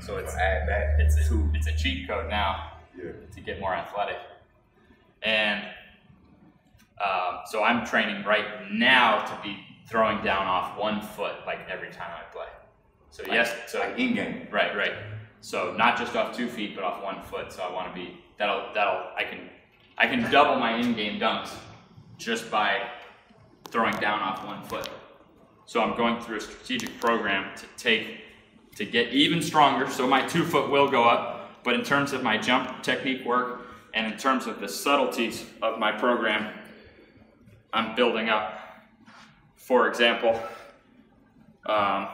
So 0.00 0.16
it's 0.16 0.34
add 0.36 0.68
that. 0.68 1.00
it's 1.00 1.16
a, 1.30 1.50
it's 1.54 1.66
a 1.66 1.76
cheat 1.76 2.06
code 2.08 2.28
now 2.30 2.72
Yeah. 2.96 3.12
to 3.34 3.40
get 3.40 3.58
more 3.60 3.74
athletic. 3.74 4.18
And 5.22 5.64
um, 7.04 7.40
so 7.46 7.62
I'm 7.62 7.86
training 7.86 8.24
right 8.24 8.70
now 8.72 9.24
to 9.24 9.38
be 9.42 9.58
throwing 9.88 10.22
down 10.22 10.46
off 10.46 10.76
one 10.78 11.00
foot 11.00 11.34
like 11.46 11.60
every 11.68 11.90
time 11.90 12.10
I 12.10 12.22
play. 12.32 12.46
So 13.10 13.22
yes, 13.26 13.54
so 13.66 13.78
Like 13.80 13.98
in 13.98 14.14
game. 14.14 14.48
right, 14.50 14.76
right. 14.76 14.92
So 15.40 15.74
not 15.76 15.96
just 15.96 16.14
off 16.16 16.36
two 16.36 16.48
feet, 16.48 16.74
but 16.74 16.84
off 16.84 17.02
one 17.02 17.22
foot. 17.22 17.52
So 17.52 17.62
I 17.62 17.72
want 17.72 17.94
to 17.94 17.94
be 18.00 18.18
that'll 18.38 18.72
that'll 18.74 19.04
I 19.16 19.24
can 19.24 19.48
I 19.96 20.06
can 20.06 20.30
double 20.30 20.56
my 20.60 20.76
in-game 20.76 21.18
dunks 21.20 21.50
just 22.18 22.50
by 22.50 22.88
throwing 23.70 23.94
down 23.96 24.20
off 24.20 24.44
one 24.44 24.62
foot. 24.64 24.88
So 25.66 25.80
I'm 25.82 25.96
going 25.96 26.20
through 26.20 26.38
a 26.38 26.40
strategic 26.40 26.98
program 27.00 27.54
to 27.56 27.66
take 27.76 28.20
to 28.76 28.84
get 28.84 29.12
even 29.12 29.42
stronger. 29.42 29.90
So 29.90 30.06
my 30.06 30.26
two 30.26 30.44
foot 30.44 30.70
will 30.70 30.88
go 30.88 31.04
up, 31.04 31.62
but 31.64 31.74
in 31.74 31.82
terms 31.82 32.12
of 32.12 32.22
my 32.22 32.38
jump 32.38 32.82
technique 32.82 33.24
work 33.24 33.66
and 33.92 34.12
in 34.12 34.18
terms 34.18 34.46
of 34.46 34.60
the 34.60 34.68
subtleties 34.68 35.44
of 35.62 35.78
my 35.78 35.90
program, 35.92 36.52
I'm 37.72 37.94
building 37.96 38.28
up. 38.28 38.54
For 39.56 39.88
example, 39.88 40.40
um, 41.66 42.08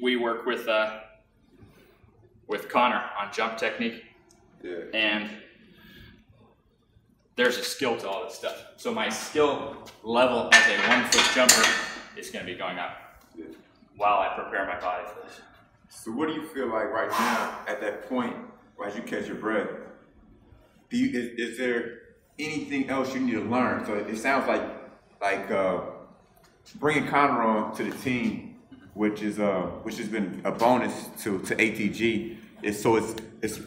we 0.00 0.16
work 0.16 0.46
with 0.46 0.68
uh, 0.68 1.00
with 2.46 2.68
Connor 2.68 3.02
on 3.18 3.32
jump 3.32 3.58
technique, 3.58 4.04
Yeah. 4.62 4.76
and 4.94 5.30
there's 7.36 7.56
a 7.58 7.64
skill 7.64 7.96
to 7.98 8.08
all 8.08 8.24
this 8.24 8.34
stuff. 8.34 8.64
So 8.76 8.92
my 8.92 9.08
skill 9.08 9.76
level 10.02 10.50
as 10.52 10.66
a 10.68 10.88
one 10.88 11.04
foot 11.10 11.34
jumper 11.34 11.68
is 12.16 12.30
going 12.30 12.44
to 12.44 12.52
be 12.52 12.58
going 12.58 12.78
up 12.78 12.96
while 13.96 14.20
I 14.20 14.34
prepare 14.34 14.66
my 14.66 14.78
body 14.80 15.04
for 15.06 15.26
this. 15.26 15.40
So 15.88 16.10
what 16.10 16.28
do 16.28 16.34
you 16.34 16.46
feel 16.46 16.66
like 16.66 16.90
right 16.90 17.10
now 17.10 17.58
at 17.66 17.80
that 17.80 18.08
point, 18.08 18.36
as 18.84 18.96
you 18.96 19.02
catch 19.02 19.26
your 19.26 19.36
breath? 19.36 19.68
Do 20.90 20.96
you 20.96 21.18
is, 21.18 21.50
is 21.50 21.58
there 21.58 22.00
anything 22.38 22.90
else 22.90 23.14
you 23.14 23.20
need 23.20 23.34
to 23.34 23.44
learn? 23.44 23.86
So 23.86 23.94
it 23.94 24.16
sounds 24.16 24.48
like 24.48 24.62
like 25.20 25.50
uh, 25.50 25.82
bringing 26.76 27.06
Connor 27.06 27.42
on 27.42 27.76
to 27.76 27.84
the 27.84 27.96
team, 27.98 28.56
which 28.94 29.22
is 29.22 29.38
uh 29.38 29.70
which 29.84 29.98
has 29.98 30.08
been 30.08 30.40
a 30.44 30.50
bonus 30.50 31.08
to 31.22 31.38
to 31.40 31.54
ATG. 31.54 32.36
Is 32.62 32.80
so 32.82 32.96
it's 32.96 33.14
it's 33.42 33.60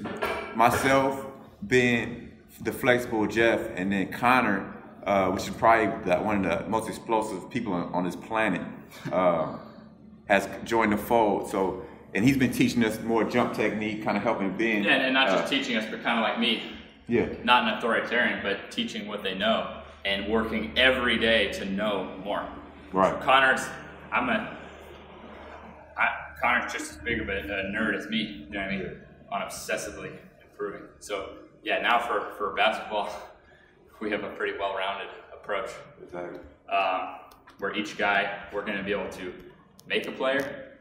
myself 0.55 1.25
being 1.67 2.24
the 2.61 2.71
flexible 2.71 3.27
Jeff, 3.27 3.59
and 3.75 3.91
then 3.91 4.11
Connor, 4.11 4.73
uh, 5.05 5.29
which 5.31 5.43
is 5.47 5.53
probably 5.55 5.87
the, 6.05 6.17
one 6.17 6.45
of 6.45 6.63
the 6.63 6.69
most 6.69 6.87
explosive 6.89 7.49
people 7.49 7.73
on, 7.73 7.93
on 7.93 8.03
this 8.03 8.15
planet. 8.15 8.61
Uh, 9.11 9.57
has 10.27 10.47
joined 10.63 10.91
the 10.91 10.97
fold. 10.97 11.49
So, 11.49 11.85
and 12.13 12.25
he's 12.25 12.37
been 12.37 12.51
teaching 12.51 12.83
us 12.83 12.99
more 13.01 13.23
jump 13.23 13.53
technique, 13.53 14.03
kind 14.03 14.17
of 14.17 14.23
helping 14.23 14.57
Ben. 14.57 14.83
Yeah, 14.83 14.95
and 14.95 15.13
not 15.13 15.29
just 15.29 15.43
uh, 15.43 15.47
teaching 15.47 15.75
us, 15.75 15.85
but 15.89 16.01
kind 16.03 16.17
of 16.17 16.23
like 16.23 16.39
me, 16.39 16.63
Yeah, 17.07 17.27
not 17.43 17.63
an 17.67 17.77
authoritarian, 17.77 18.41
but 18.41 18.71
teaching 18.71 19.07
what 19.07 19.21
they 19.21 19.35
know 19.35 19.81
and 20.03 20.31
working 20.31 20.71
every 20.77 21.17
day 21.17 21.51
to 21.53 21.65
know 21.65 22.15
more. 22.23 22.47
right. 22.91 23.19
Connor's, 23.21 23.61
I'm 24.11 24.29
a, 24.29 24.57
I, 25.97 26.07
Connor's 26.41 26.71
just 26.71 26.91
as 26.91 26.97
big 26.97 27.19
of 27.21 27.29
a, 27.29 27.37
a 27.39 27.63
nerd 27.71 27.95
as 27.97 28.07
me. 28.07 28.45
You 28.47 28.53
know 28.53 28.59
what 28.61 28.69
I 28.69 28.77
mean? 28.77 28.97
On 29.31 29.41
obsessively 29.41 30.11
improving. 30.41 30.87
So 30.99 31.29
yeah, 31.65 31.81
now 31.81 31.99
for 31.99 32.31
for 32.37 32.53
basketball, 32.55 33.09
we 33.99 34.09
have 34.11 34.23
a 34.23 34.29
pretty 34.29 34.57
well-rounded 34.57 35.09
approach. 35.33 35.71
Exactly. 36.01 36.39
um, 36.69 37.15
where 37.59 37.73
each 37.73 37.97
guy 37.97 38.43
we're 38.53 38.65
going 38.65 38.77
to 38.77 38.83
be 38.83 38.91
able 38.91 39.09
to 39.09 39.33
make 39.87 40.07
a 40.07 40.11
player, 40.11 40.77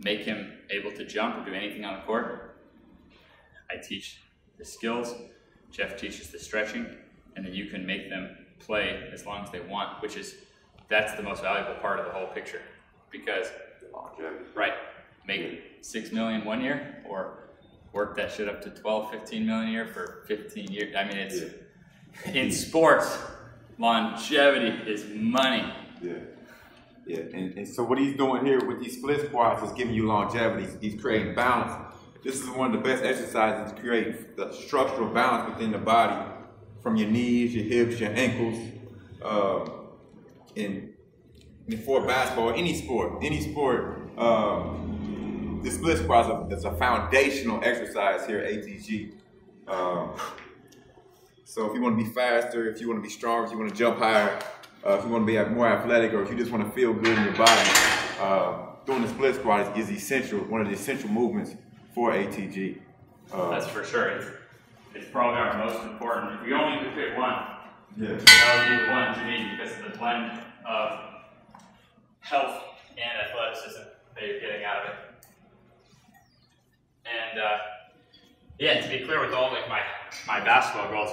make 0.00 0.20
him 0.20 0.52
able 0.70 0.90
to 0.92 1.04
jump 1.04 1.36
or 1.36 1.44
do 1.44 1.54
anything 1.54 1.84
on 1.84 1.94
the 1.94 2.02
court. 2.02 2.56
I 3.70 3.76
teach 3.76 4.20
the 4.58 4.64
skills, 4.64 5.14
Jeff 5.70 5.96
teaches 5.96 6.30
the 6.30 6.38
stretching, 6.38 6.86
and 7.36 7.44
then 7.44 7.52
you 7.52 7.66
can 7.66 7.84
make 7.84 8.08
them 8.08 8.36
play 8.60 9.08
as 9.12 9.26
long 9.26 9.44
as 9.44 9.50
they 9.50 9.60
want, 9.60 10.00
which 10.00 10.16
is 10.16 10.36
that's 10.88 11.14
the 11.14 11.22
most 11.22 11.42
valuable 11.42 11.74
part 11.80 11.98
of 11.98 12.06
the 12.06 12.12
whole 12.12 12.28
picture. 12.28 12.62
Because 13.10 13.48
right, 14.54 14.74
make 15.26 15.78
six 15.80 16.12
million 16.12 16.44
one 16.44 16.60
year 16.60 17.02
or 17.08 17.43
work 17.94 18.16
that 18.16 18.32
shit 18.32 18.48
up 18.48 18.60
to 18.62 18.70
12, 18.70 19.10
15 19.12 19.46
million 19.46 19.68
a 19.68 19.72
year 19.72 19.86
for 19.86 20.24
15 20.26 20.70
years. 20.70 20.94
I 20.96 21.04
mean, 21.04 21.16
it's 21.16 21.40
in 22.26 22.50
sports, 22.50 23.16
longevity 23.78 24.90
is 24.90 25.06
money. 25.14 25.72
Yeah. 26.02 26.14
Yeah, 27.06 27.18
and, 27.18 27.58
and 27.58 27.68
so 27.68 27.84
what 27.84 27.98
he's 27.98 28.16
doing 28.16 28.46
here 28.46 28.64
with 28.64 28.80
these 28.80 28.96
split 28.96 29.26
squats 29.26 29.62
is 29.62 29.72
giving 29.72 29.94
you 29.94 30.06
longevity. 30.06 30.64
He's, 30.64 30.92
he's 30.92 31.00
creating 31.00 31.34
balance. 31.34 31.72
This 32.22 32.40
is 32.40 32.48
one 32.48 32.74
of 32.74 32.82
the 32.82 32.88
best 32.88 33.04
exercises 33.04 33.74
to 33.74 33.80
create 33.80 34.36
the 34.36 34.50
structural 34.52 35.10
balance 35.10 35.52
within 35.52 35.70
the 35.70 35.78
body, 35.78 36.32
from 36.82 36.96
your 36.96 37.10
knees, 37.10 37.54
your 37.54 37.64
hips, 37.64 38.00
your 38.00 38.10
ankles, 38.14 38.58
um, 39.22 39.70
and, 40.56 40.94
and 41.68 41.84
for 41.84 42.06
basketball, 42.06 42.54
any 42.54 42.72
sport, 42.72 43.22
any 43.22 43.42
sport, 43.42 43.98
um, 44.16 44.94
the 45.64 45.70
split 45.70 45.96
squats 45.98 46.52
is 46.52 46.64
a 46.66 46.72
foundational 46.72 47.58
exercise 47.64 48.26
here 48.26 48.38
at 48.38 48.52
ATG. 48.52 49.14
Um, 49.66 50.12
so 51.44 51.66
if 51.66 51.74
you 51.74 51.80
want 51.80 51.98
to 51.98 52.04
be 52.04 52.10
faster, 52.10 52.68
if 52.68 52.82
you 52.82 52.88
want 52.88 52.98
to 52.98 53.02
be 53.02 53.08
stronger, 53.08 53.46
if 53.46 53.52
you 53.52 53.58
want 53.58 53.70
to 53.70 53.76
jump 53.76 53.98
higher, 53.98 54.38
uh, 54.86 54.98
if 54.98 55.04
you 55.04 55.10
want 55.10 55.26
to 55.26 55.32
be 55.32 55.54
more 55.54 55.66
athletic, 55.66 56.12
or 56.12 56.22
if 56.22 56.30
you 56.30 56.36
just 56.36 56.50
want 56.50 56.62
to 56.64 56.70
feel 56.72 56.92
good 56.92 57.16
in 57.16 57.24
your 57.24 57.32
body, 57.34 57.70
uh, 58.20 58.58
doing 58.84 59.00
the 59.00 59.08
split 59.08 59.36
squat 59.36 59.78
is, 59.78 59.88
is 59.88 59.96
essential. 59.96 60.40
One 60.40 60.60
of 60.60 60.66
the 60.66 60.74
essential 60.74 61.08
movements 61.08 61.54
for 61.94 62.12
ATG. 62.12 62.80
Uh, 63.32 63.48
That's 63.48 63.66
for 63.66 63.84
sure. 63.84 64.08
It's, 64.08 64.26
it's 64.94 65.10
probably 65.10 65.40
our 65.40 65.66
most 65.66 65.82
important. 65.84 66.34
If 66.34 66.46
we 66.46 66.52
only 66.52 66.84
could 66.84 66.94
pick 66.94 67.16
one, 67.16 67.42
yeah. 67.96 68.08
that 68.08 68.68
would 68.68 68.78
be 68.78 68.84
the 68.84 68.92
one 68.92 69.14
to 69.14 69.24
me 69.24 69.56
because 69.56 69.78
of 69.78 69.90
the 69.90 69.98
blend 69.98 70.42
of 70.68 71.00
health 72.20 72.64
and 72.90 73.28
athleticism 73.30 73.80
that 74.14 74.26
you're 74.26 74.40
getting 74.40 74.64
out 74.64 74.82
of 74.82 74.90
it. 74.90 75.13
And 77.04 77.40
uh, 77.40 77.58
yeah, 78.58 78.80
to 78.80 78.88
be 78.88 79.04
clear 79.04 79.20
with 79.20 79.32
all 79.34 79.52
like 79.52 79.68
my 79.68 79.80
my 80.26 80.40
basketball 80.44 80.90
goals, 80.90 81.10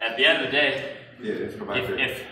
at 0.00 0.16
the 0.16 0.24
end 0.24 0.44
of 0.44 0.46
the 0.46 0.52
day, 0.52 0.96
Yeah, 1.20 1.32
it's 1.32 1.56
come 1.56 1.70
out 1.70 1.78
if, 1.78 1.90
if 1.90 2.22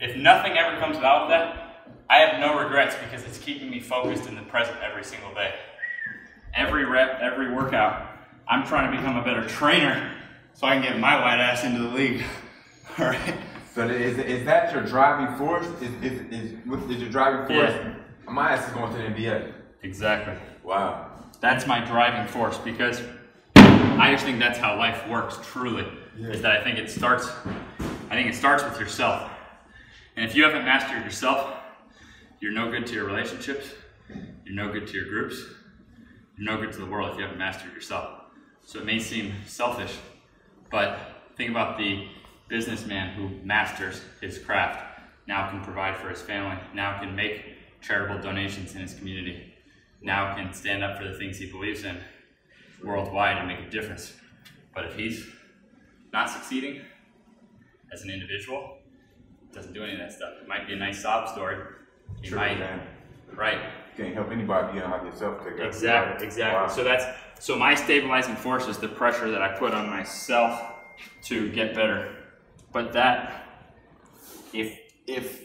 if 0.00 0.16
nothing 0.16 0.56
ever 0.56 0.78
comes 0.78 0.96
out 0.98 1.22
of 1.22 1.28
that, 1.30 1.84
I 2.08 2.18
have 2.18 2.40
no 2.40 2.58
regrets 2.62 2.96
because 2.96 3.24
it's 3.24 3.38
keeping 3.38 3.68
me 3.68 3.80
focused 3.80 4.28
in 4.28 4.36
the 4.36 4.42
present 4.42 4.78
every 4.80 5.04
single 5.04 5.34
day. 5.34 5.54
Every 6.54 6.84
rep, 6.84 7.20
every 7.20 7.52
workout, 7.52 8.06
I'm 8.48 8.66
trying 8.66 8.90
to 8.90 8.96
become 8.96 9.16
a 9.16 9.24
better 9.24 9.46
trainer 9.46 10.14
so 10.54 10.66
I 10.66 10.74
can 10.74 10.82
get 10.82 10.98
my 10.98 11.20
white 11.20 11.40
ass 11.40 11.64
into 11.64 11.80
the 11.82 11.88
league. 11.88 12.24
All 12.98 13.06
right. 13.06 13.34
So 13.74 13.86
is, 13.86 14.18
is 14.18 14.44
that 14.46 14.72
your 14.72 14.82
driving 14.82 15.36
force? 15.36 15.66
Is, 15.80 15.92
is, 16.02 16.20
is, 16.32 16.52
is 16.90 17.00
your 17.00 17.10
driving 17.10 17.46
force? 17.46 17.70
Yeah. 17.70 17.94
My 18.28 18.52
ass 18.52 18.66
is 18.66 18.74
going 18.74 18.92
to 18.92 18.98
the 18.98 19.04
NBA. 19.04 19.52
Exactly. 19.82 20.34
Wow. 20.64 21.07
That's 21.40 21.66
my 21.66 21.84
driving 21.84 22.26
force 22.26 22.58
because 22.58 23.02
I 23.56 24.10
just 24.12 24.24
think 24.24 24.38
that's 24.38 24.58
how 24.58 24.76
life 24.76 25.08
works 25.08 25.38
truly. 25.44 25.86
Is 26.18 26.42
that 26.42 26.52
I 26.52 26.64
think 26.64 26.78
it 26.78 26.90
starts 26.90 27.30
I 28.10 28.14
think 28.14 28.28
it 28.28 28.34
starts 28.34 28.64
with 28.64 28.80
yourself. 28.80 29.30
And 30.16 30.24
if 30.24 30.34
you 30.34 30.42
haven't 30.42 30.64
mastered 30.64 31.04
yourself, 31.04 31.54
you're 32.40 32.52
no 32.52 32.70
good 32.70 32.86
to 32.86 32.94
your 32.94 33.04
relationships, 33.04 33.66
you're 34.44 34.54
no 34.54 34.72
good 34.72 34.86
to 34.86 34.94
your 34.94 35.04
groups, 35.04 35.36
you're 36.36 36.50
no 36.50 36.60
good 36.60 36.72
to 36.72 36.78
the 36.78 36.86
world 36.86 37.10
if 37.10 37.16
you 37.16 37.22
haven't 37.22 37.38
mastered 37.38 37.72
yourself. 37.74 38.22
So 38.64 38.78
it 38.78 38.86
may 38.86 38.98
seem 38.98 39.34
selfish, 39.46 39.96
but 40.70 40.98
think 41.36 41.50
about 41.50 41.76
the 41.76 42.08
businessman 42.48 43.14
who 43.14 43.28
masters 43.44 44.00
his 44.20 44.38
craft, 44.38 45.00
now 45.26 45.50
can 45.50 45.62
provide 45.62 45.96
for 45.98 46.08
his 46.08 46.22
family, 46.22 46.56
now 46.74 46.98
can 46.98 47.14
make 47.14 47.42
charitable 47.82 48.22
donations 48.22 48.74
in 48.74 48.80
his 48.80 48.94
community, 48.94 49.54
now 50.00 50.34
can 50.34 50.52
stand 50.52 50.82
up 50.82 50.98
for 50.98 51.04
the 51.06 51.14
things 51.18 51.38
he 51.38 51.50
believes 51.50 51.84
in 51.84 51.98
worldwide 52.82 53.36
and 53.38 53.48
make 53.48 53.60
a 53.60 53.70
difference. 53.70 54.14
But 54.74 54.84
if 54.86 54.96
he's 54.96 55.26
not 56.12 56.30
succeeding 56.30 56.82
as 57.92 58.02
an 58.02 58.10
individual, 58.10 58.78
doesn't 59.52 59.72
do 59.72 59.82
any 59.82 59.94
of 59.94 59.98
that 59.98 60.12
stuff. 60.12 60.34
It 60.40 60.48
might 60.48 60.66
be 60.66 60.74
a 60.74 60.76
nice 60.76 61.02
sob 61.02 61.28
story. 61.28 61.56
You 62.22 62.30
True, 62.30 62.38
might, 62.38 62.58
man. 62.58 62.80
right? 63.34 63.58
Can't 63.96 64.14
help 64.14 64.30
anybody 64.30 64.78
being 64.78 64.90
like 64.90 65.02
yourself. 65.02 65.44
Take. 65.44 65.58
Exactly, 65.58 66.26
exactly. 66.26 66.54
Wow. 66.60 66.68
So 66.68 66.84
that's 66.84 67.04
so 67.40 67.56
my 67.56 67.74
stabilizing 67.74 68.36
force 68.36 68.68
is 68.68 68.78
the 68.78 68.88
pressure 68.88 69.30
that 69.30 69.42
I 69.42 69.56
put 69.58 69.74
on 69.74 69.88
myself 69.88 70.60
to 71.24 71.50
get 71.52 71.74
better. 71.74 72.14
But 72.72 72.92
that 72.92 73.46
if 74.52 74.78
if 75.06 75.44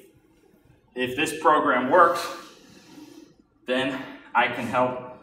if 0.96 1.16
this 1.16 1.40
program 1.42 1.90
works, 1.90 2.26
then 3.66 4.00
I 4.36 4.48
can 4.48 4.66
help. 4.66 5.18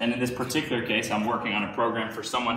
And 0.00 0.12
in 0.12 0.18
this 0.18 0.30
particular 0.30 0.84
case, 0.84 1.10
I'm 1.10 1.26
working 1.26 1.52
on 1.52 1.64
a 1.64 1.72
program 1.74 2.10
for 2.10 2.22
someone 2.22 2.56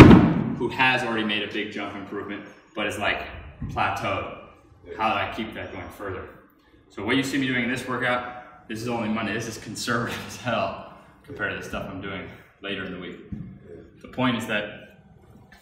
who 0.58 0.70
has 0.70 1.04
already 1.04 1.26
made 1.26 1.44
a 1.44 1.52
big 1.52 1.72
jump 1.72 1.96
improvement, 1.96 2.46
but 2.76 2.88
is 2.88 2.98
like 2.98 3.28
plateaued. 3.68 4.40
How 4.98 5.10
do 5.10 5.16
I 5.16 5.34
keep 5.36 5.54
that 5.54 5.72
going 5.74 5.88
further? 5.90 6.30
So 6.90 7.04
what 7.04 7.16
you 7.16 7.24
see 7.24 7.38
me 7.38 7.48
doing 7.48 7.64
in 7.64 7.72
this 7.72 7.88
workout, 7.88 8.68
this 8.68 8.82
is 8.82 8.88
only 8.88 9.10
Monday. 9.10 9.34
This 9.34 9.48
is 9.48 9.58
conservative 9.58 10.20
as 10.28 10.38
hell 10.38 10.94
compared 11.24 11.54
to 11.54 11.58
the 11.58 11.64
stuff 11.64 11.90
I'm 11.90 12.02
doing 12.02 12.30
later 12.62 12.86
in 12.86 12.94
the 12.94 13.00
week. 13.00 13.20
The 14.02 14.08
point 14.08 14.38
is 14.38 14.48
that 14.48 15.00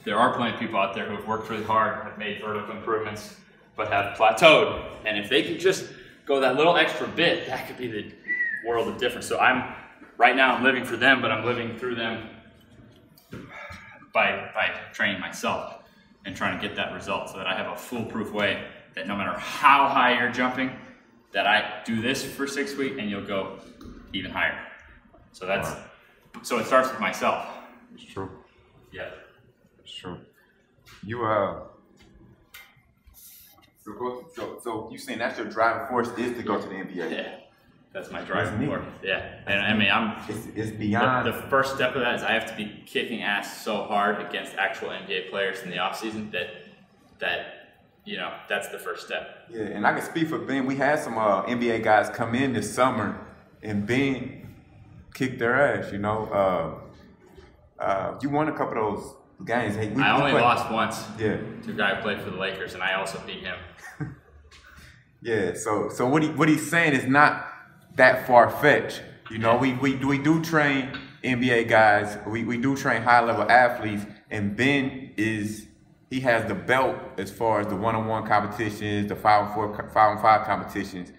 there 0.04 0.18
are 0.18 0.34
plenty 0.36 0.54
of 0.54 0.60
people 0.60 0.80
out 0.80 0.96
there 0.96 1.06
who 1.06 1.16
have 1.16 1.28
worked 1.28 1.50
really 1.50 1.64
hard, 1.64 2.04
have 2.04 2.18
made 2.18 2.42
vertical 2.42 2.76
improvements, 2.76 3.36
but 3.76 3.88
have 3.90 4.18
plateaued. 4.18 4.84
And 5.06 5.18
if 5.18 5.30
they 5.30 5.44
can 5.44 5.60
just 5.60 5.86
go 6.26 6.40
that 6.40 6.56
little 6.56 6.76
extra 6.76 7.08
bit, 7.08 7.48
that 7.48 7.68
could 7.68 7.78
be 7.78 7.88
the 7.88 8.12
world 8.66 8.88
of 8.88 8.98
difference. 8.98 9.28
So 9.28 9.40
I'm 9.40 9.76
right 10.22 10.36
now 10.36 10.56
I'm 10.56 10.64
living 10.64 10.86
for 10.86 10.96
them, 10.96 11.20
but 11.20 11.32
I'm 11.32 11.44
living 11.44 11.78
through 11.80 11.96
them 11.96 12.30
by 14.14 14.52
by 14.54 14.70
training 14.94 15.20
myself 15.20 15.80
and 16.26 16.36
trying 16.36 16.60
to 16.60 16.68
get 16.68 16.76
that 16.76 16.94
result 16.94 17.30
so 17.30 17.38
that 17.38 17.48
I 17.48 17.56
have 17.56 17.74
a 17.74 17.76
foolproof 17.76 18.32
way 18.32 18.64
that 18.94 19.08
no 19.08 19.16
matter 19.16 19.38
how 19.40 19.88
high 19.88 20.20
you're 20.20 20.32
jumping, 20.32 20.70
that 21.34 21.48
I 21.48 21.82
do 21.86 22.02
this 22.04 22.24
for 22.24 22.46
six 22.46 22.76
weeks 22.76 22.98
and 23.00 23.10
you'll 23.10 23.26
go 23.26 23.60
even 24.14 24.30
higher. 24.30 24.60
So 25.32 25.48
that's 25.48 25.72
so 26.44 26.60
it 26.60 26.68
starts 26.68 26.90
with 26.92 27.00
myself. 27.00 27.48
It's 27.96 28.06
true. 28.06 28.30
Yeah. 28.92 29.10
It's 29.84 29.94
true. 29.94 30.20
You 31.04 31.26
uh. 31.26 31.64
So, 33.84 34.60
so 34.64 34.90
you 34.92 35.00
saying 35.00 35.18
that's 35.18 35.40
your 35.40 35.48
driving 35.48 35.88
force 35.88 36.10
is 36.16 36.38
to 36.38 36.44
go 36.44 36.62
to 36.62 36.68
the 36.68 36.76
NBA? 36.76 37.12
Yeah. 37.12 37.41
That's 37.94 38.10
my 38.10 38.22
driving 38.22 38.66
force. 38.68 38.86
Yeah. 39.04 39.40
And 39.48 39.60
I 39.60 39.74
mean 39.74 39.90
I'm 39.92 40.18
It's, 40.30 40.48
it's 40.56 40.72
beyond. 40.72 41.28
the 41.28 41.34
first 41.50 41.76
step 41.76 41.94
of 41.96 42.02
that 42.02 42.16
is 42.16 42.24
I 42.24 42.32
have 42.32 42.46
to 42.46 42.56
be 42.56 42.84
kicking 42.86 43.22
ass 43.22 43.64
so 43.66 43.84
hard 43.84 44.22
against 44.26 44.56
actual 44.56 44.90
NBA 44.90 45.30
players 45.30 45.62
in 45.64 45.70
the 45.70 45.80
off 45.80 46.00
season 46.00 46.32
that 46.32 46.48
that 47.20 47.74
you 48.06 48.18
know 48.18 48.34
that's 48.48 48.70
the 48.70 48.80
first 48.80 49.06
step. 49.06 49.46
Yeah, 49.50 49.64
and 49.64 49.86
I 49.86 49.94
can 49.94 50.02
speak 50.04 50.30
for 50.30 50.40
Ben. 50.40 50.66
We 50.66 50.76
had 50.78 51.00
some 51.00 51.18
uh, 51.18 51.44
NBA 51.44 51.84
guys 51.84 52.10
come 52.10 52.34
in 52.34 52.54
this 52.54 52.74
summer, 52.74 53.20
and 53.62 53.86
Ben 53.86 54.56
kicked 55.14 55.38
their 55.38 55.54
ass. 55.62 55.92
You 55.92 56.00
know, 56.00 56.80
uh, 57.80 57.84
uh, 57.84 58.18
you 58.22 58.30
won 58.30 58.48
a 58.48 58.54
couple 58.58 58.78
of 58.78 58.96
those 59.04 59.16
games. 59.46 59.76
Hey, 59.76 59.90
we, 59.90 60.02
I 60.02 60.18
only 60.18 60.32
played- 60.32 60.42
lost 60.42 60.72
once 60.72 61.06
Yeah, 61.20 61.38
to 61.64 61.72
a 61.72 61.74
guy 61.74 61.94
who 61.96 62.02
played 62.02 62.22
for 62.22 62.32
the 62.32 62.38
Lakers, 62.38 62.74
and 62.74 62.82
I 62.82 62.94
also 62.94 63.22
beat 63.28 63.42
him. 63.44 63.58
yeah. 65.22 65.54
So, 65.54 65.90
so 65.90 66.08
what 66.08 66.24
he 66.24 66.30
what 66.30 66.50
he's 66.50 66.68
saying 66.70 66.94
is 66.94 67.06
not 67.06 67.48
that 67.96 68.28
far 68.28 68.50
fetched. 68.50 69.04
You 69.30 69.38
know, 69.40 69.58
we, 69.58 69.74
we 69.74 69.96
we 69.96 70.18
do 70.18 70.44
train 70.44 70.98
NBA 71.24 71.70
guys. 71.70 72.18
We 72.28 72.44
we 72.44 72.58
do 72.58 72.76
train 72.76 73.02
high 73.02 73.22
level 73.24 73.50
athletes, 73.50 74.06
and 74.30 74.56
Ben 74.56 75.12
is. 75.18 75.68
He 76.10 76.20
has 76.22 76.46
the 76.46 76.56
belt 76.56 76.98
as 77.18 77.32
far 77.32 77.62
as 77.62 77.68
the 77.68 77.76
one-on-one 77.78 78.28
competitions, 78.28 79.08
the 79.08 79.16
five 79.16 79.46
and 79.46 79.54
four, 79.54 79.74
five 79.94 80.12
and 80.12 80.22
five 80.22 80.46
competitions. 80.46 81.14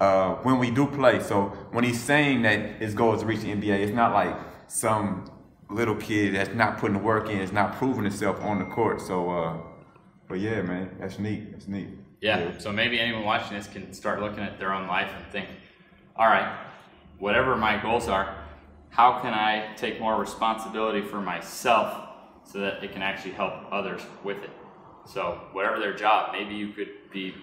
uh, 0.00 0.34
when 0.36 0.58
we 0.58 0.70
do 0.70 0.86
play. 0.86 1.20
So 1.20 1.46
when 1.72 1.84
he's 1.84 2.00
saying 2.00 2.42
that 2.42 2.80
his 2.80 2.94
goal 2.94 3.14
is 3.14 3.20
to 3.20 3.26
reach 3.26 3.40
the 3.40 3.48
NBA, 3.48 3.80
it's 3.80 3.92
not 3.92 4.12
like 4.12 4.36
some 4.68 5.30
little 5.68 5.94
kid 5.94 6.34
that's 6.34 6.54
not 6.54 6.78
putting 6.78 6.96
the 6.96 7.02
work 7.02 7.28
in, 7.28 7.38
is 7.38 7.52
not 7.52 7.76
proving 7.76 8.04
himself 8.04 8.40
on 8.40 8.58
the 8.58 8.64
court. 8.64 9.00
So, 9.00 9.30
uh, 9.30 9.58
but 10.28 10.40
yeah, 10.40 10.62
man, 10.62 10.96
that's 10.98 11.18
neat. 11.18 11.52
That's 11.52 11.68
neat. 11.68 11.88
Yeah. 12.20 12.58
So 12.58 12.72
maybe 12.72 12.98
anyone 13.00 13.24
watching 13.24 13.56
this 13.56 13.66
can 13.66 13.92
start 13.92 14.20
looking 14.20 14.40
at 14.40 14.58
their 14.58 14.72
own 14.72 14.86
life 14.86 15.10
and 15.16 15.26
think, 15.32 15.48
all 16.16 16.26
right, 16.26 16.58
whatever 17.18 17.56
my 17.56 17.80
goals 17.80 18.08
are, 18.08 18.36
how 18.90 19.20
can 19.20 19.32
I 19.32 19.74
take 19.76 20.00
more 20.00 20.20
responsibility 20.20 21.00
for 21.00 21.20
myself 21.20 22.08
so 22.44 22.58
that 22.60 22.82
it 22.82 22.92
can 22.92 23.02
actually 23.02 23.32
help 23.32 23.54
others 23.70 24.02
with 24.24 24.38
it? 24.42 24.50
So 25.06 25.40
whatever 25.52 25.78
their 25.78 25.94
job, 25.94 26.32
maybe 26.32 26.54
you 26.54 26.72
could 26.72 26.90
be 27.12 27.34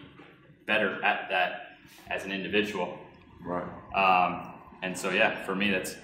better 0.65 1.03
at 1.03 1.29
that 1.29 1.77
as 2.09 2.25
an 2.25 2.31
individual. 2.31 2.97
Right. 3.43 3.63
Um, 3.95 4.53
and 4.81 4.97
so 4.97 5.09
yeah, 5.09 5.43
for 5.45 5.55
me 5.55 5.71
that's 5.71 5.95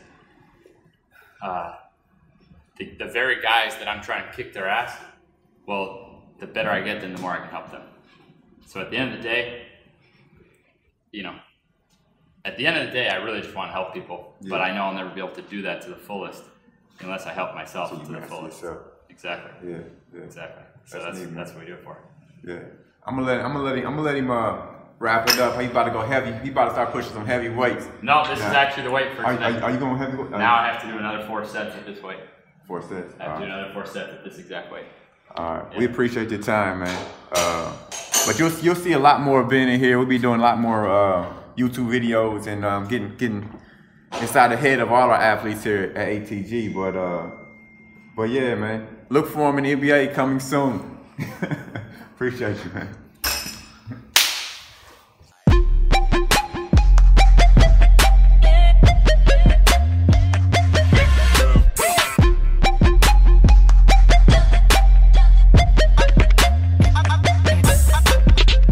uh, 1.41 1.76
the, 2.78 2.95
the 2.97 3.06
very 3.06 3.41
guys 3.41 3.76
that 3.76 3.88
I'm 3.88 4.02
trying 4.02 4.30
to 4.30 4.36
kick 4.36 4.54
their 4.54 4.67
ass. 4.67 4.97
Well, 5.67 6.23
the 6.39 6.47
better 6.47 6.69
I 6.69 6.82
get, 6.82 7.02
then 7.02 7.13
the 7.13 7.21
more 7.21 7.32
I 7.32 7.39
can 7.39 7.49
help 7.49 7.71
them. 7.71 7.84
So 8.65 8.82
at 8.82 8.89
the 8.89 8.97
end 8.97 9.13
of 9.13 9.17
the 9.17 9.23
day, 9.23 9.67
you 11.12 11.23
know, 11.23 11.36
at 12.45 12.58
the 12.58 12.67
end 12.67 12.77
of 12.77 12.86
the 12.88 12.91
day, 12.91 13.08
I 13.10 13.15
really 13.17 13.41
just 13.41 13.56
want 13.56 13.69
to 13.69 13.73
help 13.73 13.93
people, 13.93 14.36
but 14.49 14.60
I 14.62 14.73
know 14.75 14.84
I'll 14.84 14.93
never 14.93 15.10
be 15.10 15.19
able 15.19 15.32
to 15.36 15.41
do 15.43 15.62
that 15.63 15.82
to 15.84 15.89
the 15.89 15.95
fullest 15.95 16.43
unless 16.99 17.25
I 17.25 17.34
help 17.34 17.56
myself 17.56 17.89
So 17.91 17.97
to 17.99 18.12
the 18.12 18.21
fullest. 18.21 18.62
yourself. 18.62 18.79
Exactly. 19.10 19.71
Yeah. 19.71 19.77
Yeah. 20.15 20.21
Exactly. 20.23 20.63
So 20.86 20.97
That's 20.99 21.06
that's 21.17 21.19
neat, 21.25 21.36
that's 21.36 21.51
what 21.51 21.62
we 21.62 21.65
do 21.67 21.73
it 21.75 21.84
for. 21.84 21.97
Yeah. 22.45 22.60
I'm 23.06 23.15
gonna 23.15 23.27
let 23.27 23.39
I'm 23.45 23.53
gonna 23.53 23.63
let 23.63 23.77
him 23.77 23.88
I'm 23.88 23.93
gonna 23.95 24.01
let 24.08 24.15
him 24.17 24.29
uh, 24.32 24.58
wrap 24.99 25.29
it 25.29 25.39
up. 25.39 25.60
He's 25.62 25.69
about 25.71 25.86
to 25.86 25.91
go 25.91 26.01
heavy. 26.01 26.32
He 26.43 26.49
about 26.51 26.65
to 26.65 26.71
start 26.71 26.91
pushing 26.91 27.13
some 27.13 27.25
heavy 27.25 27.49
weights. 27.49 27.88
No, 28.01 28.25
this 28.27 28.39
is 28.39 28.45
actually 28.45 28.84
the 28.84 28.91
weight 28.91 29.13
for 29.15 29.25
Are, 29.25 29.34
today. 29.34 29.60
are, 29.60 29.63
are 29.63 29.71
you 29.71 29.77
going 29.77 29.97
heavy? 29.97 30.17
Uh, 30.17 30.38
now 30.38 30.56
I 30.56 30.67
have 30.71 30.82
to 30.82 30.88
do 30.88 30.97
another 30.97 31.25
four 31.25 31.45
sets 31.45 31.75
at 31.75 31.86
this 31.86 32.01
weight. 32.03 32.19
four 32.67 32.82
sets. 32.82 33.13
I 33.19 33.23
have 33.23 33.39
to 33.39 33.45
do 33.45 33.51
All 33.51 33.58
right. 33.58 33.60
another 33.60 33.73
four 33.73 33.86
sets 33.86 34.13
at 34.13 34.23
this 34.23 34.38
exact 34.39 34.71
weight. 34.71 34.86
All 35.36 35.56
right. 35.58 35.77
We 35.77 35.86
appreciate 35.86 36.29
your 36.29 36.41
time, 36.41 36.79
man. 36.79 37.06
Uh, 37.34 37.73
but 38.25 38.38
you'll 38.39 38.51
you'll 38.60 38.75
see 38.75 38.93
a 38.93 38.99
lot 38.99 39.21
more 39.21 39.41
of 39.41 39.49
Ben 39.49 39.69
in 39.69 39.79
here. 39.79 39.97
We'll 39.97 40.08
be 40.08 40.17
doing 40.19 40.39
a 40.39 40.43
lot 40.43 40.60
more 40.60 40.88
uh, 40.88 41.34
YouTube 41.57 41.87
videos 41.87 42.47
and 42.47 42.65
um, 42.65 42.87
getting 42.87 43.15
getting 43.17 43.59
inside 44.21 44.49
the 44.49 44.57
head 44.57 44.79
of 44.79 44.91
all 44.91 45.09
our 45.09 45.15
athletes 45.15 45.63
here 45.63 45.93
at 45.95 46.07
ATG. 46.07 46.73
But 46.73 46.95
uh, 46.95 47.31
but 48.15 48.29
yeah, 48.29 48.55
man. 48.55 48.87
Look 49.09 49.27
for 49.27 49.49
him 49.49 49.63
in 49.63 49.79
the 49.79 49.87
NBA 49.87 50.13
coming 50.13 50.39
soon. 50.39 50.97
appreciate 52.15 52.57
you, 52.63 52.71
man. 52.71 53.02